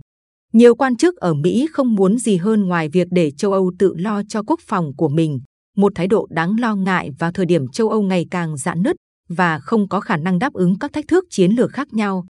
Nhiều 0.54 0.76
quan 0.76 0.96
chức 0.96 1.16
ở 1.16 1.34
Mỹ 1.34 1.68
không 1.72 1.96
muốn 1.96 2.18
gì 2.18 2.38
hơn 2.38 2.62
ngoài 2.62 2.90
việc 2.90 3.08
để 3.12 3.32
châu 3.32 3.52
Âu 3.52 3.72
tự 3.80 3.94
lo 3.98 4.22
cho 4.30 4.44
quốc 4.44 4.60
phòng 4.68 4.96
của 4.98 5.08
mình, 5.08 5.40
một 5.78 5.92
thái 5.96 6.08
độ 6.08 6.28
đáng 6.30 6.56
lo 6.60 6.76
ngại 6.76 7.10
vào 7.20 7.32
thời 7.32 7.46
điểm 7.46 7.68
châu 7.68 7.90
Âu 7.90 8.02
ngày 8.02 8.26
càng 8.32 8.58
giãn 8.58 8.82
nứt 8.82 8.96
và 9.30 9.60
không 9.60 9.90
có 9.90 10.00
khả 10.00 10.18
năng 10.18 10.40
đáp 10.40 10.54
ứng 10.54 10.80
các 10.80 10.94
thách 10.94 11.08
thức 11.08 11.26
chiến 11.30 11.52
lược 11.52 11.72
khác 11.72 11.94
nhau. 11.94 12.26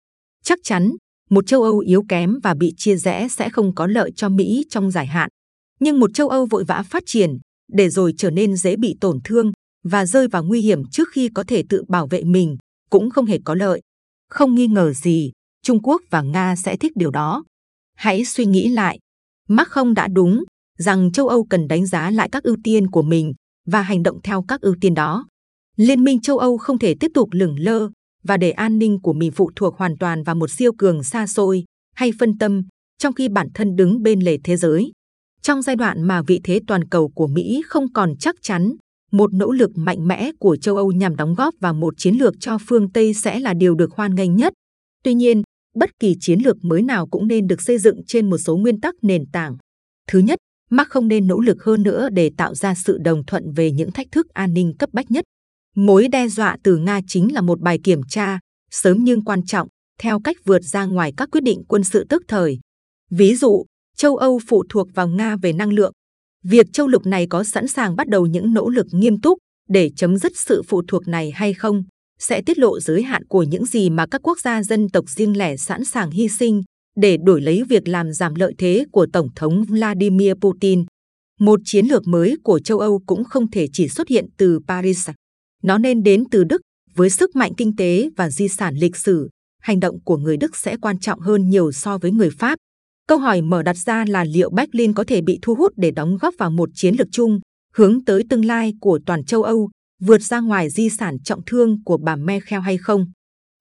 Chắc 0.44 0.60
chắn, 0.63 0.92
một 1.30 1.48
châu 1.48 1.63
Âu 1.63 1.78
yếu 1.78 2.04
kém 2.10 2.40
và 2.44 2.54
bị 2.54 2.74
chia 2.78 2.96
rẽ 2.96 3.28
sẽ 3.28 3.50
không 3.50 3.75
có 3.75 3.88
lợi 3.88 4.12
cho 4.16 4.30
Mỹ 4.30 4.66
trong 4.70 4.92
dài 4.92 5.08
hạn. 5.08 5.30
Nhưng 5.80 6.00
một 6.00 6.13
châu 6.13 6.30
Âu 6.30 6.46
vội 6.46 6.63
vã 6.63 6.84
phát 6.90 7.04
triển, 7.06 7.38
để 7.72 7.90
rồi 7.90 8.13
trở 8.18 8.30
nên 8.30 8.56
dễ 8.56 8.75
bị 8.75 8.96
tổn 9.01 9.20
thương 9.24 9.51
và 9.84 10.06
rơi 10.06 10.28
vào 10.28 10.44
nguy 10.44 10.62
hiểm 10.62 10.84
trước 10.92 11.10
khi 11.12 11.30
có 11.34 11.44
thể 11.48 11.64
tự 11.70 11.84
bảo 11.88 12.08
vệ 12.08 12.24
mình, 12.24 12.58
cũng 12.90 13.10
không 13.10 13.26
hề 13.26 13.40
có 13.46 13.56
lợi. 13.56 13.82
Không 14.30 14.56
nghi 14.56 14.68
ngờ 14.68 14.94
gì, 14.94 15.32
Trung 15.64 15.82
Quốc 15.84 16.02
và 16.10 16.22
Nga 16.22 16.56
sẽ 16.56 16.78
thích 16.78 16.92
điều 16.96 17.12
đó. 17.12 17.44
Hãy 17.98 18.26
suy 18.26 18.46
nghĩ 18.46 18.68
lại, 18.70 19.00
Mark 19.50 19.70
không 19.70 19.94
đã 19.94 20.08
đúng 20.08 20.44
rằng 20.78 21.12
châu 21.12 21.28
Âu 21.28 21.46
cần 21.50 21.68
đánh 21.68 21.86
giá 21.86 22.12
lại 22.12 22.30
các 22.32 22.44
ưu 22.44 22.58
tiên 22.64 22.88
của 22.88 23.02
mình 23.02 23.34
và 23.68 23.82
hành 23.82 24.04
động 24.04 24.20
theo 24.24 24.44
các 24.48 24.62
ưu 24.62 24.76
tiên 24.82 24.94
đó. 24.94 25.26
Liên 25.78 26.04
minh 26.04 26.22
châu 26.22 26.38
Âu 26.38 26.58
không 26.58 26.80
thể 26.80 26.96
tiếp 27.00 27.12
tục 27.14 27.30
lửng 27.32 27.56
lơ 27.60 27.90
và 28.24 28.38
để 28.38 28.52
an 28.52 28.78
ninh 28.78 29.00
của 29.04 29.14
mình 29.14 29.32
phụ 29.32 29.52
thuộc 29.56 29.76
hoàn 29.78 29.98
toàn 29.98 30.24
vào 30.24 30.36
một 30.36 30.52
siêu 30.52 30.72
cường 30.78 31.04
xa 31.04 31.28
xôi 31.28 31.64
hay 31.96 32.12
phân 32.20 32.38
tâm, 32.38 32.62
trong 32.98 33.14
khi 33.14 33.30
bản 33.30 33.48
thân 33.54 33.76
đứng 33.76 34.04
bên 34.04 34.20
lề 34.20 34.38
thế 34.44 34.58
giới. 34.58 34.92
Trong 35.42 35.62
giai 35.62 35.76
đoạn 35.76 36.04
mà 36.04 36.22
vị 36.22 36.42
thế 36.44 36.60
toàn 36.68 36.88
cầu 36.88 37.10
của 37.16 37.28
Mỹ 37.28 37.62
không 37.68 37.94
còn 37.94 38.18
chắc 38.20 38.36
chắn, 38.42 38.72
một 39.12 39.34
nỗ 39.34 39.51
lực 39.51 39.72
mạnh 39.75 40.08
mẽ 40.08 40.32
của 40.39 40.56
châu 40.56 40.75
Âu 40.75 40.91
nhằm 40.91 41.15
đóng 41.15 41.36
góp 41.36 41.56
vào 41.60 41.74
một 41.74 41.94
chiến 41.98 42.15
lược 42.15 42.34
cho 42.39 42.58
phương 42.68 42.91
Tây 42.91 43.13
sẽ 43.13 43.39
là 43.39 43.53
điều 43.53 43.75
được 43.75 43.91
hoan 43.91 44.15
nghênh 44.15 44.36
nhất. 44.36 44.53
Tuy 45.03 45.13
nhiên, 45.13 45.41
bất 45.75 45.89
kỳ 46.00 46.15
chiến 46.20 46.39
lược 46.39 46.58
mới 46.62 46.82
nào 46.82 47.08
cũng 47.08 47.27
nên 47.27 47.48
được 47.48 47.62
xây 47.62 47.77
dựng 47.77 48.01
trên 48.08 48.30
một 48.30 48.38
số 48.38 48.58
nguyên 48.58 48.82
tắc 48.82 48.96
nền 49.01 49.25
tảng. 49.32 49.58
Thứ 50.08 50.20
nhất, 50.20 50.39
Mark 50.70 50.89
không 50.89 51.08
nên 51.08 51.27
nỗ 51.27 51.39
lực 51.39 51.63
hơn 51.63 51.84
nữa 51.84 52.10
để 52.12 52.32
tạo 52.38 52.56
ra 52.56 52.75
sự 52.75 52.98
đồng 52.98 53.25
thuận 53.25 53.51
về 53.53 53.72
những 53.72 53.91
thách 53.91 54.08
thức 54.12 54.30
an 54.30 54.53
ninh 54.53 54.74
cấp 54.80 54.89
bách 54.94 55.12
nhất. 55.12 55.24
Mối 55.75 56.08
đe 56.08 56.27
dọa 56.27 56.58
từ 56.63 56.77
Nga 56.77 57.00
chính 57.08 57.34
là 57.34 57.41
một 57.41 57.60
bài 57.62 57.80
kiểm 57.84 58.01
tra, 58.10 58.39
sớm 58.72 58.98
nhưng 59.03 59.24
quan 59.24 59.46
trọng, 59.46 59.68
theo 60.00 60.20
cách 60.20 60.38
vượt 60.46 60.63
ra 60.63 60.86
ngoài 60.86 61.13
các 61.18 61.30
quyết 61.32 61.44
định 61.44 61.63
quân 61.68 61.84
sự 61.84 62.06
tức 62.10 62.24
thời. 62.27 62.60
Ví 63.10 63.36
dụ, 63.36 63.65
châu 63.98 64.18
Âu 64.18 64.39
phụ 64.48 64.63
thuộc 64.70 64.88
vào 64.96 65.08
Nga 65.08 65.36
về 65.36 65.53
năng 65.53 65.74
lượng. 65.74 65.94
Việc 66.44 66.66
châu 66.74 66.88
lục 66.88 67.06
này 67.06 67.28
có 67.30 67.44
sẵn 67.44 67.68
sàng 67.68 67.96
bắt 67.96 68.08
đầu 68.08 68.26
những 68.26 68.54
nỗ 68.54 68.70
lực 68.70 68.88
nghiêm 68.92 69.22
túc 69.22 69.38
để 69.70 69.92
chấm 69.96 70.18
dứt 70.18 70.32
sự 70.36 70.62
phụ 70.68 70.82
thuộc 70.88 71.08
này 71.08 71.32
hay 71.32 71.54
không, 71.54 71.84
sẽ 72.20 72.42
tiết 72.42 72.58
lộ 72.58 72.80
giới 72.80 73.04
hạn 73.04 73.26
của 73.26 73.44
những 73.44 73.66
gì 73.66 73.90
mà 73.90 74.06
các 74.12 74.22
quốc 74.24 74.40
gia 74.40 74.64
dân 74.64 74.90
tộc 74.90 75.10
riêng 75.10 75.38
lẻ 75.38 75.58
sẵn 75.58 75.86
sàng 75.86 76.12
hy 76.12 76.28
sinh 76.30 76.62
để 76.96 77.18
đổi 77.24 77.42
lấy 77.42 77.64
việc 77.70 77.88
làm 77.88 78.14
giảm 78.14 78.36
lợi 78.36 78.54
thế 78.58 78.86
của 78.92 79.08
Tổng 79.14 79.28
thống 79.36 79.64
Vladimir 79.64 80.34
Putin. 80.42 80.86
Một 81.40 81.60
chiến 81.66 81.86
lược 81.86 82.08
mới 82.08 82.36
của 82.44 82.60
châu 82.60 82.80
Âu 82.80 83.02
cũng 83.06 83.24
không 83.24 83.52
thể 83.52 83.68
chỉ 83.74 83.88
xuất 83.88 84.08
hiện 84.08 84.26
từ 84.38 84.60
Paris. 84.68 85.10
Nó 85.64 85.78
nên 85.78 86.04
đến 86.04 86.24
từ 86.32 86.44
Đức 86.44 86.62
với 86.96 87.10
sức 87.10 87.36
mạnh 87.36 87.52
kinh 87.58 87.76
tế 87.76 88.10
và 88.18 88.30
di 88.30 88.48
sản 88.48 88.76
lịch 88.76 88.96
sử. 88.96 89.30
Hành 89.62 89.80
động 89.80 90.00
của 90.04 90.18
người 90.18 90.38
Đức 90.38 90.56
sẽ 90.56 90.78
quan 90.82 91.00
trọng 91.00 91.20
hơn 91.20 91.50
nhiều 91.50 91.72
so 91.72 91.98
với 91.98 92.12
người 92.12 92.30
Pháp. 92.30 92.60
Câu 93.12 93.20
hỏi 93.20 93.41
mở 93.41 93.63
đặt 93.63 93.77
ra 93.77 94.06
là 94.08 94.24
liệu 94.24 94.50
Berlin 94.50 94.94
có 94.94 95.03
thể 95.08 95.22
bị 95.22 95.40
thu 95.42 95.55
hút 95.55 95.74
để 95.75 95.92
đóng 95.92 96.18
góp 96.22 96.33
vào 96.38 96.50
một 96.50 96.70
chiến 96.74 96.96
lược 96.98 97.07
chung 97.12 97.40
hướng 97.74 98.05
tới 98.05 98.24
tương 98.29 98.46
lai 98.46 98.74
của 98.81 99.00
toàn 99.05 99.24
châu 99.24 99.44
Âu, 99.44 99.70
vượt 100.01 100.22
ra 100.22 100.40
ngoài 100.40 100.70
di 100.70 100.90
sản 100.90 101.20
trọng 101.24 101.42
thương 101.46 101.83
của 101.83 101.98
bà 101.98 102.16
Merkel 102.16 102.59
hay 102.59 102.77
không? 102.77 103.05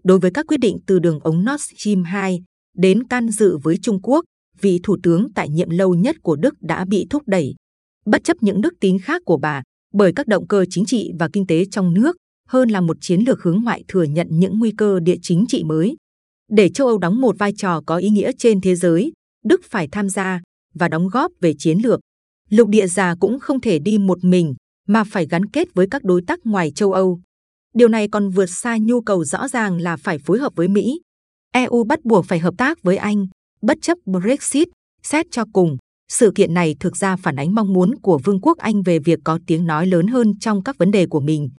Đối 0.04 0.18
với 0.18 0.30
các 0.30 0.46
quyết 0.46 0.56
định 0.56 0.78
từ 0.86 0.98
đường 0.98 1.20
ống 1.20 1.44
Nord 1.44 1.62
Stream 1.62 2.02
2 2.02 2.42
đến 2.76 3.06
can 3.08 3.28
dự 3.28 3.58
với 3.62 3.76
Trung 3.82 4.02
Quốc, 4.02 4.24
vị 4.60 4.80
thủ 4.82 4.96
tướng 5.02 5.32
tại 5.34 5.48
nhiệm 5.48 5.70
lâu 5.70 5.94
nhất 5.94 6.16
của 6.22 6.36
Đức 6.36 6.54
đã 6.60 6.84
bị 6.84 7.06
thúc 7.10 7.22
đẩy. 7.26 7.54
Bất 8.06 8.24
chấp 8.24 8.36
những 8.40 8.60
đức 8.60 8.74
tính 8.80 8.98
khác 9.02 9.22
của 9.24 9.36
bà, 9.36 9.62
bởi 9.94 10.12
các 10.16 10.26
động 10.26 10.46
cơ 10.46 10.64
chính 10.70 10.84
trị 10.84 11.10
và 11.18 11.28
kinh 11.32 11.46
tế 11.46 11.64
trong 11.64 11.94
nước 11.94 12.16
hơn 12.48 12.68
là 12.68 12.80
một 12.80 12.96
chiến 13.00 13.20
lược 13.26 13.42
hướng 13.42 13.60
ngoại 13.62 13.84
thừa 13.88 14.02
nhận 14.02 14.26
những 14.30 14.58
nguy 14.58 14.72
cơ 14.76 15.00
địa 15.00 15.16
chính 15.22 15.44
trị 15.48 15.64
mới. 15.64 15.96
Để 16.50 16.68
châu 16.68 16.86
Âu 16.86 16.98
đóng 16.98 17.20
một 17.20 17.38
vai 17.38 17.52
trò 17.56 17.80
có 17.86 17.96
ý 17.96 18.08
nghĩa 18.08 18.32
trên 18.38 18.60
thế 18.60 18.76
giới, 18.76 19.12
Đức 19.44 19.60
phải 19.64 19.88
tham 19.92 20.08
gia 20.08 20.40
và 20.74 20.88
đóng 20.88 21.08
góp 21.08 21.32
về 21.40 21.54
chiến 21.58 21.78
lược. 21.78 22.00
Lục 22.48 22.68
địa 22.68 22.86
già 22.86 23.14
cũng 23.20 23.38
không 23.38 23.60
thể 23.60 23.78
đi 23.78 23.98
một 23.98 24.24
mình, 24.24 24.54
mà 24.88 25.04
phải 25.04 25.26
gắn 25.26 25.46
kết 25.46 25.74
với 25.74 25.86
các 25.90 26.04
đối 26.04 26.22
tác 26.26 26.40
ngoài 26.44 26.72
châu 26.74 26.92
Âu. 26.92 27.20
Điều 27.74 27.88
này 27.88 28.08
còn 28.08 28.30
vượt 28.30 28.46
xa 28.46 28.76
nhu 28.80 29.00
cầu 29.00 29.24
rõ 29.24 29.48
ràng 29.48 29.78
là 29.78 29.96
phải 29.96 30.18
phối 30.18 30.38
hợp 30.38 30.52
với 30.56 30.68
Mỹ. 30.68 31.00
EU 31.52 31.84
bắt 31.84 32.04
buộc 32.04 32.26
phải 32.26 32.38
hợp 32.38 32.54
tác 32.58 32.82
với 32.82 32.96
Anh, 32.96 33.26
bất 33.62 33.78
chấp 33.82 33.98
Brexit, 34.06 34.68
xét 35.02 35.26
cho 35.30 35.44
cùng. 35.52 35.76
Sự 36.08 36.32
kiện 36.34 36.54
này 36.54 36.76
thực 36.80 36.96
ra 36.96 37.16
phản 37.16 37.36
ánh 37.36 37.54
mong 37.54 37.72
muốn 37.72 37.94
của 38.02 38.20
Vương 38.24 38.40
quốc 38.40 38.58
Anh 38.58 38.82
về 38.82 38.98
việc 38.98 39.18
có 39.24 39.38
tiếng 39.46 39.66
nói 39.66 39.86
lớn 39.86 40.06
hơn 40.06 40.38
trong 40.38 40.62
các 40.62 40.78
vấn 40.78 40.90
đề 40.90 41.06
của 41.06 41.20
mình. 41.20 41.50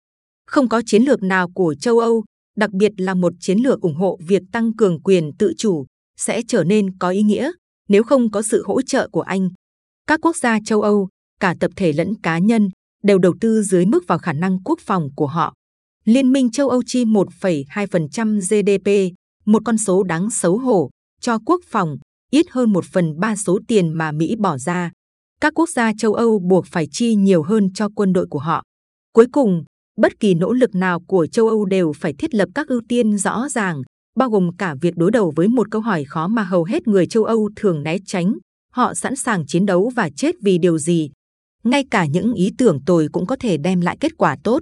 Không 0.48 0.70
có 0.70 0.82
chiến 0.86 1.04
lược 1.04 1.24
nào 1.24 1.50
của 1.54 1.76
châu 1.80 2.00
Âu, 2.00 2.24
đặc 2.58 2.72
biệt 2.72 2.91
là 2.98 3.13
một 3.13 3.34
chiến 3.39 3.58
lược 3.58 3.82
ủng 3.82 3.96
hộ 3.96 4.20
việc 4.28 4.41
tăng 4.52 4.76
cường 4.76 5.02
quyền 5.02 5.32
tự 5.39 5.54
chủ, 5.58 5.86
sẽ 6.17 6.41
trở 6.48 6.63
nên 6.63 6.98
có 6.98 7.10
ý 7.10 7.22
nghĩa 7.22 7.52
nếu 7.92 8.04
không 8.04 8.32
có 8.32 8.42
sự 8.42 8.64
hỗ 8.66 8.82
trợ 8.82 9.10
của 9.12 9.22
Anh. 9.22 9.50
Các 10.08 10.20
quốc 10.22 10.36
gia 10.36 10.60
châu 10.66 10.82
Âu, 10.82 11.08
cả 11.40 11.56
tập 11.60 11.72
thể 11.76 11.94
lẫn 11.94 12.14
cá 12.24 12.40
nhân, 12.40 12.70
đều 13.04 13.18
đầu 13.18 13.34
tư 13.42 13.64
dưới 13.64 13.86
mức 13.86 14.04
vào 14.08 14.18
khả 14.18 14.34
năng 14.34 14.64
quốc 14.64 14.80
phòng 14.80 15.10
của 15.16 15.28
họ. 15.28 15.54
Liên 16.06 16.32
minh 16.32 16.52
châu 16.52 16.70
Âu 16.70 16.82
chi 16.86 17.06
1,2% 17.06 18.40
GDP, 18.40 19.16
một 19.46 19.62
con 19.66 19.78
số 19.78 20.04
đáng 20.04 20.30
xấu 20.30 20.58
hổ, 20.58 20.90
cho 21.22 21.40
quốc 21.46 21.62
phòng, 21.68 21.98
ít 22.32 22.46
hơn 22.52 22.74
một 22.74 22.86
phần 22.86 23.20
ba 23.20 23.36
số 23.36 23.60
tiền 23.68 23.94
mà 23.94 24.12
Mỹ 24.12 24.36
bỏ 24.40 24.58
ra. 24.58 24.92
Các 25.42 25.54
quốc 25.56 25.70
gia 25.70 25.92
châu 25.98 26.14
Âu 26.14 26.40
buộc 26.40 26.66
phải 26.68 26.88
chi 26.92 27.16
nhiều 27.16 27.44
hơn 27.44 27.74
cho 27.74 27.90
quân 27.96 28.14
đội 28.14 28.28
của 28.30 28.40
họ. 28.40 28.64
Cuối 29.14 29.26
cùng, 29.32 29.64
bất 29.98 30.20
kỳ 30.20 30.34
nỗ 30.34 30.54
lực 30.54 30.76
nào 30.76 31.00
của 31.08 31.28
châu 31.28 31.48
Âu 31.48 31.66
đều 31.66 31.94
phải 31.94 32.14
thiết 32.14 32.34
lập 32.36 32.50
các 32.56 32.68
ưu 32.68 32.82
tiên 32.90 33.18
rõ 33.18 33.50
ràng, 33.50 33.82
bao 34.15 34.30
gồm 34.30 34.58
cả 34.58 34.76
việc 34.82 34.97
đối 34.97 35.12
đầu 35.12 35.34
với 35.36 35.47
một 35.47 35.71
câu 35.71 35.82
hỏi 35.82 36.04
khó 36.04 36.28
mà 36.28 36.43
hầu 36.43 36.63
hết 36.63 36.88
người 36.88 37.08
châu 37.08 37.24
Âu 37.24 37.50
thường 37.56 37.84
né 37.84 37.97
tránh. 38.06 38.34
Họ 38.74 38.93
sẵn 38.93 39.15
sàng 39.15 39.45
chiến 39.47 39.65
đấu 39.65 39.91
và 39.95 40.10
chết 40.10 40.36
vì 40.41 40.58
điều 40.58 40.78
gì? 40.78 41.10
Ngay 41.63 41.84
cả 41.91 42.06
những 42.06 42.34
ý 42.34 42.52
tưởng 42.58 42.80
tồi 42.86 43.08
cũng 43.12 43.26
có 43.26 43.36
thể 43.39 43.58
đem 43.58 43.82
lại 43.82 43.97
kết 44.00 44.17
quả 44.17 44.38
tốt. 44.43 44.62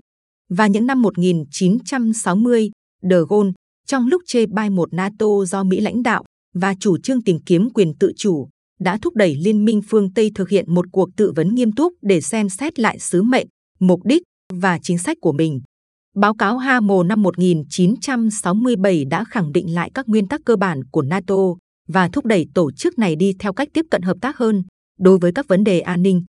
Và 0.49 0.67
những 0.67 0.85
năm 0.85 1.01
1960, 1.01 2.71
De 3.01 3.17
Gaulle, 3.29 3.51
trong 3.87 4.07
lúc 4.07 4.21
chê 4.25 4.45
bai 4.45 4.69
một 4.69 4.93
NATO 4.93 5.25
do 5.47 5.63
Mỹ 5.63 5.79
lãnh 5.79 6.03
đạo 6.03 6.23
và 6.55 6.75
chủ 6.79 6.97
trương 6.97 7.21
tìm 7.21 7.39
kiếm 7.45 7.69
quyền 7.69 7.93
tự 7.99 8.11
chủ, 8.17 8.47
đã 8.79 8.97
thúc 9.01 9.15
đẩy 9.15 9.35
Liên 9.35 9.65
minh 9.65 9.81
phương 9.89 10.13
Tây 10.13 10.31
thực 10.35 10.49
hiện 10.49 10.73
một 10.73 10.85
cuộc 10.91 11.09
tự 11.17 11.31
vấn 11.35 11.55
nghiêm 11.55 11.71
túc 11.71 11.93
để 12.01 12.21
xem 12.21 12.49
xét 12.49 12.79
lại 12.79 12.99
sứ 12.99 13.23
mệnh, 13.23 13.47
mục 13.79 14.05
đích 14.05 14.23
và 14.53 14.79
chính 14.81 14.97
sách 14.97 15.17
của 15.21 15.31
mình. 15.31 15.61
Báo 16.19 16.33
cáo 16.33 16.57
Hamo 16.57 17.03
năm 17.03 17.23
1967 17.23 19.05
đã 19.05 19.23
khẳng 19.23 19.51
định 19.51 19.73
lại 19.73 19.91
các 19.93 20.07
nguyên 20.09 20.27
tắc 20.27 20.41
cơ 20.45 20.55
bản 20.55 20.83
của 20.91 21.01
NATO 21.01 21.35
và 21.87 22.09
thúc 22.13 22.25
đẩy 22.25 22.45
tổ 22.53 22.71
chức 22.71 22.99
này 22.99 23.15
đi 23.15 23.33
theo 23.39 23.53
cách 23.53 23.67
tiếp 23.73 23.85
cận 23.91 24.01
hợp 24.01 24.17
tác 24.21 24.37
hơn 24.37 24.63
đối 24.99 25.17
với 25.17 25.31
các 25.35 25.47
vấn 25.47 25.63
đề 25.63 25.79
an 25.79 26.01
ninh. 26.01 26.23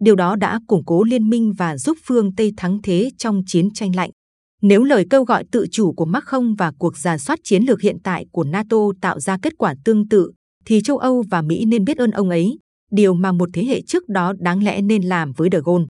Điều 0.00 0.16
đó 0.16 0.36
đã 0.36 0.60
củng 0.66 0.84
cố 0.86 1.04
liên 1.04 1.30
minh 1.30 1.52
và 1.58 1.76
giúp 1.76 1.98
phương 2.04 2.34
Tây 2.34 2.52
thắng 2.56 2.78
thế 2.82 3.10
trong 3.18 3.42
chiến 3.46 3.70
tranh 3.70 3.96
lạnh. 3.96 4.10
Nếu 4.62 4.84
lời 4.84 5.06
kêu 5.10 5.24
gọi 5.24 5.44
tự 5.52 5.66
chủ 5.70 5.92
của 5.92 6.04
Macron 6.04 6.54
và 6.54 6.72
cuộc 6.78 6.96
giả 6.98 7.18
soát 7.18 7.38
chiến 7.44 7.62
lược 7.62 7.80
hiện 7.80 7.96
tại 8.04 8.26
của 8.32 8.44
NATO 8.44 8.78
tạo 9.00 9.20
ra 9.20 9.38
kết 9.42 9.52
quả 9.58 9.74
tương 9.84 10.08
tự, 10.08 10.32
thì 10.64 10.80
châu 10.84 10.98
Âu 10.98 11.24
và 11.30 11.42
Mỹ 11.42 11.64
nên 11.64 11.84
biết 11.84 11.98
ơn 11.98 12.10
ông 12.10 12.30
ấy, 12.30 12.58
điều 12.90 13.14
mà 13.14 13.32
một 13.32 13.48
thế 13.52 13.64
hệ 13.64 13.82
trước 13.82 14.08
đó 14.08 14.32
đáng 14.38 14.64
lẽ 14.64 14.82
nên 14.82 15.02
làm 15.02 15.32
với 15.32 15.48
De 15.52 15.58
Gaulle. 15.64 15.86